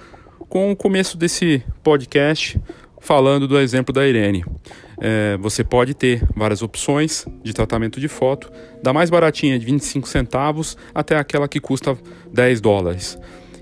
com 0.50 0.72
o 0.72 0.76
começo 0.76 1.18
desse 1.18 1.64
podcast 1.84 2.60
falando 3.00 3.48
do 3.48 3.60
exemplo 3.60 3.94
da 3.94 4.06
Irene 4.06 4.44
é, 5.02 5.38
você 5.38 5.64
pode 5.64 5.94
ter 5.94 6.24
várias 6.36 6.62
opções 6.62 7.26
de 7.44 7.54
tratamento 7.54 8.00
de 8.00 8.08
foto, 8.08 8.52
da 8.82 8.94
mais 8.94 9.10
baratinha 9.10 9.58
de 9.58 9.66
25 9.66 10.08
centavos 10.08 10.78
até 10.94 11.18
aquela 11.18 11.48
que 11.48 11.60
custa 11.60 11.98
10 12.34 12.62
dólares. 12.62 13.18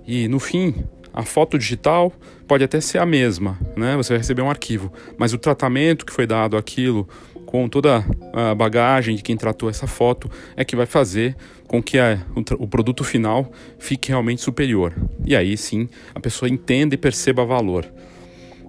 E 0.06 0.28
no 0.28 0.40
fim, 0.40 0.84
a 1.14 1.24
foto 1.24 1.58
digital 1.58 2.14
pode 2.48 2.64
até 2.64 2.80
ser 2.80 3.00
a 3.00 3.06
mesma, 3.06 3.58
né? 3.76 3.96
Você 3.98 4.14
vai 4.14 4.20
receber 4.20 4.42
um 4.42 4.50
arquivo, 4.50 4.92
mas 5.18 5.34
o 5.34 5.38
tratamento 5.38 6.06
que 6.06 6.14
foi 6.14 6.26
dado 6.26 6.56
aquilo 6.56 7.08
com 7.46 7.68
toda 7.68 8.06
a 8.34 8.54
bagagem 8.54 9.16
de 9.16 9.24
quem 9.24 9.36
tratou 9.36 9.70
essa 9.70 9.88
foto 9.88 10.30
é 10.56 10.64
que 10.64 10.76
vai 10.76 10.86
fazer 10.86 11.36
com 11.66 11.82
que 11.82 11.98
a, 11.98 12.20
o, 12.36 12.64
o, 12.64 12.68
produto 12.68 13.04
final 13.04 13.52
fique 13.80 14.10
realmente 14.10 14.42
superior. 14.42 14.94
E 15.26 15.36
aí 15.36 15.58
sim 15.58 15.90
a 16.14 16.20
pessoa 16.20 16.50
entenda 16.50 16.94
e 16.94 16.98
perceba 16.98 17.46
valor. 17.46 17.86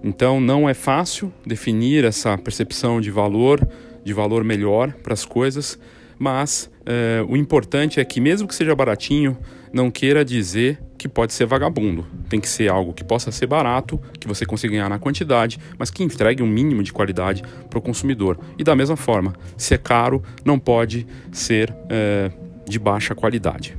Então 0.02 0.40
não 0.40 0.68
é 0.68 0.74
fácil 0.74 1.32
definir 1.44 2.04
essa 2.04 2.36
percepção 2.38 3.00
de 3.00 3.10
valor, 3.10 3.66
de 4.04 4.12
valor 4.12 4.44
melhor 4.44 4.92
para 5.02 5.12
as 5.12 5.24
coisas, 5.24 5.78
mas 6.18 6.70
é, 6.84 7.24
o 7.28 7.36
importante 7.36 8.00
é 8.00 8.04
que 8.04 8.20
mesmo 8.20 8.48
que 8.48 8.54
seja 8.54 8.74
baratinho, 8.74 9.36
não 9.72 9.90
queira 9.90 10.24
dizer 10.24 10.78
que 10.96 11.08
pode 11.08 11.32
ser 11.32 11.46
vagabundo. 11.46 12.06
Tem 12.28 12.40
que 12.40 12.48
ser 12.48 12.68
algo 12.68 12.92
que 12.92 13.04
possa 13.04 13.30
ser 13.30 13.46
barato, 13.46 14.00
que 14.18 14.26
você 14.26 14.44
consiga 14.44 14.72
ganhar 14.72 14.88
na 14.88 14.98
quantidade, 14.98 15.58
mas 15.78 15.90
que 15.90 16.02
entregue 16.02 16.42
um 16.42 16.46
mínimo 16.46 16.82
de 16.82 16.92
qualidade 16.92 17.42
para 17.70 17.78
o 17.78 17.82
consumidor. 17.82 18.38
E 18.58 18.64
da 18.64 18.74
mesma 18.74 18.96
forma, 18.96 19.34
se 19.56 19.74
é 19.74 19.78
caro, 19.78 20.22
não 20.44 20.58
pode 20.58 21.06
ser 21.30 21.74
é, 21.88 22.32
de 22.66 22.78
baixa 22.78 23.14
qualidade. 23.14 23.76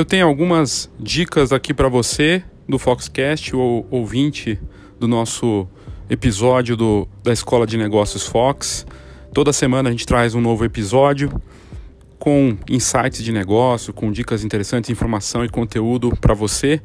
Eu 0.00 0.04
tenho 0.06 0.26
algumas 0.26 0.90
dicas 0.98 1.52
aqui 1.52 1.74
para 1.74 1.86
você 1.86 2.42
do 2.66 2.78
Foxcast, 2.78 3.54
ou 3.54 3.86
ouvinte 3.90 4.58
do 4.98 5.06
nosso 5.06 5.68
episódio 6.08 6.74
do, 6.74 7.06
da 7.22 7.34
Escola 7.34 7.66
de 7.66 7.76
Negócios 7.76 8.26
Fox. 8.26 8.86
Toda 9.34 9.52
semana 9.52 9.90
a 9.90 9.92
gente 9.92 10.06
traz 10.06 10.34
um 10.34 10.40
novo 10.40 10.64
episódio 10.64 11.30
com 12.18 12.56
insights 12.66 13.22
de 13.22 13.30
negócio, 13.30 13.92
com 13.92 14.10
dicas 14.10 14.42
interessantes, 14.42 14.88
informação 14.88 15.44
e 15.44 15.50
conteúdo 15.50 16.16
para 16.18 16.32
você. 16.32 16.80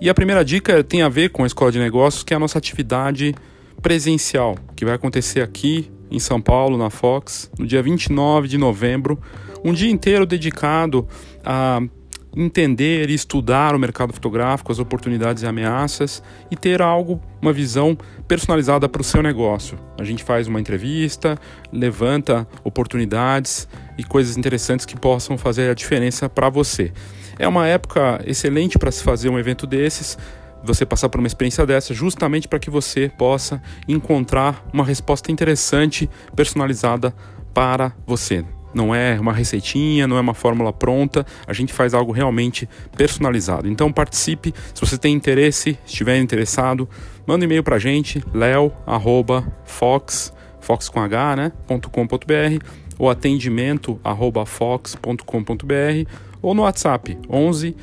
E 0.00 0.08
a 0.08 0.14
primeira 0.14 0.44
dica 0.44 0.84
tem 0.84 1.02
a 1.02 1.08
ver 1.08 1.30
com 1.30 1.42
a 1.42 1.48
Escola 1.48 1.72
de 1.72 1.80
Negócios, 1.80 2.22
que 2.22 2.32
é 2.32 2.36
a 2.36 2.40
nossa 2.40 2.58
atividade 2.58 3.34
presencial, 3.82 4.56
que 4.76 4.84
vai 4.84 4.94
acontecer 4.94 5.40
aqui 5.40 5.90
em 6.08 6.20
São 6.20 6.40
Paulo, 6.40 6.78
na 6.78 6.90
Fox, 6.90 7.50
no 7.58 7.66
dia 7.66 7.82
29 7.82 8.46
de 8.46 8.56
novembro. 8.56 9.20
Um 9.64 9.72
dia 9.72 9.90
inteiro 9.90 10.24
dedicado 10.24 11.08
a 11.44 11.82
entender 12.36 13.08
e 13.08 13.14
estudar 13.14 13.74
o 13.74 13.78
mercado 13.78 14.12
fotográfico, 14.12 14.70
as 14.70 14.78
oportunidades 14.78 15.42
e 15.42 15.46
ameaças 15.46 16.22
e 16.50 16.56
ter 16.56 16.82
algo, 16.82 17.20
uma 17.40 17.52
visão 17.52 17.96
personalizada 18.28 18.88
para 18.88 19.00
o 19.00 19.04
seu 19.04 19.22
negócio. 19.22 19.78
A 19.98 20.04
gente 20.04 20.22
faz 20.22 20.46
uma 20.46 20.60
entrevista, 20.60 21.38
levanta 21.72 22.46
oportunidades 22.62 23.66
e 23.96 24.04
coisas 24.04 24.36
interessantes 24.36 24.84
que 24.84 24.98
possam 24.98 25.38
fazer 25.38 25.70
a 25.70 25.74
diferença 25.74 26.28
para 26.28 26.50
você. 26.50 26.92
É 27.38 27.48
uma 27.48 27.66
época 27.66 28.20
excelente 28.26 28.78
para 28.78 28.90
se 28.90 29.02
fazer 29.02 29.30
um 29.30 29.38
evento 29.38 29.66
desses 29.66 30.18
você 30.64 30.84
passar 30.84 31.08
por 31.08 31.20
uma 31.20 31.28
experiência 31.28 31.64
dessa, 31.64 31.94
justamente 31.94 32.48
para 32.48 32.58
que 32.58 32.68
você 32.68 33.08
possa 33.16 33.62
encontrar 33.86 34.66
uma 34.72 34.84
resposta 34.84 35.30
interessante, 35.30 36.10
personalizada 36.34 37.14
para 37.54 37.92
você 38.04 38.44
não 38.74 38.94
é 38.94 39.18
uma 39.18 39.32
receitinha, 39.32 40.06
não 40.06 40.16
é 40.16 40.20
uma 40.20 40.34
fórmula 40.34 40.72
pronta, 40.72 41.24
a 41.46 41.52
gente 41.52 41.72
faz 41.72 41.94
algo 41.94 42.12
realmente 42.12 42.68
personalizado. 42.96 43.68
Então 43.68 43.92
participe, 43.92 44.52
se 44.74 44.80
você 44.80 44.98
tem 44.98 45.14
interesse, 45.14 45.78
estiver 45.86 46.18
interessado, 46.18 46.88
manda 47.26 47.44
um 47.44 47.46
e-mail 47.46 47.62
para 47.62 47.76
a 47.76 47.78
gente, 47.78 48.22
leo@fox, 48.34 50.32
fox 50.60 50.88
com 50.88 51.00
h, 51.00 51.36
né, 51.36 51.52
.com.br 51.90 52.64
ou 52.98 53.10
atendimento 53.10 54.00
arroba 54.02 54.46
fox.com.br 54.46 56.10
ou 56.42 56.54
no 56.54 56.62
WhatsApp 56.62 57.18
11 57.28 57.76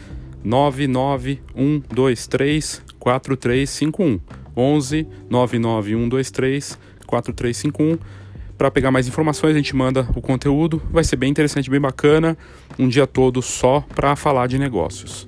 99123 0.43 2.82
4351 3.00 4.19
11 4.56 5.08
99123 5.30 6.80
4351 7.06 8.23
para 8.63 8.71
pegar 8.71 8.91
mais 8.91 9.10
informações, 9.10 9.52
a 9.52 9.58
gente 9.58 9.76
manda 9.76 10.08
o 10.15 10.21
conteúdo. 10.21 10.82
Vai 10.89 11.04
ser 11.04 11.17
bem 11.17 11.30
interessante, 11.30 11.69
bem 11.69 11.82
bacana. 11.82 12.38
Um 12.80 12.88
dia 12.88 13.06
todo 13.06 13.41
só 13.41 13.82
para 13.93 14.15
falar 14.15 14.47
de 14.47 14.58
negócios. 14.58 15.28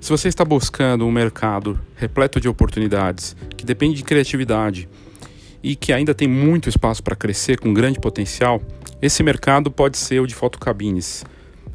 Se 0.00 0.10
você 0.10 0.26
está 0.26 0.44
buscando 0.44 1.06
um 1.06 1.12
mercado 1.12 1.78
repleto 1.94 2.40
de 2.40 2.48
oportunidades, 2.48 3.36
que 3.56 3.64
depende 3.64 3.94
de 3.94 4.02
criatividade 4.02 4.88
e 5.62 5.76
que 5.76 5.92
ainda 5.92 6.12
tem 6.12 6.26
muito 6.26 6.68
espaço 6.68 7.00
para 7.00 7.14
crescer 7.14 7.60
com 7.60 7.72
grande 7.72 8.00
potencial, 8.00 8.60
esse 9.00 9.22
mercado 9.22 9.70
pode 9.70 9.96
ser 9.96 10.18
o 10.18 10.26
de 10.26 10.34
fotocabines 10.34 11.24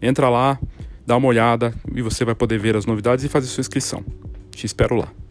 Entra 0.02 0.28
lá, 0.28 0.58
dá 1.06 1.16
uma 1.16 1.28
olhada 1.28 1.72
e 1.94 2.02
você 2.02 2.24
vai 2.24 2.34
poder 2.34 2.58
ver 2.58 2.76
as 2.76 2.84
novidades 2.84 3.24
e 3.24 3.28
fazer 3.28 3.46
sua 3.46 3.62
inscrição. 3.62 4.04
Te 4.50 4.66
espero 4.66 4.96
lá. 4.96 5.23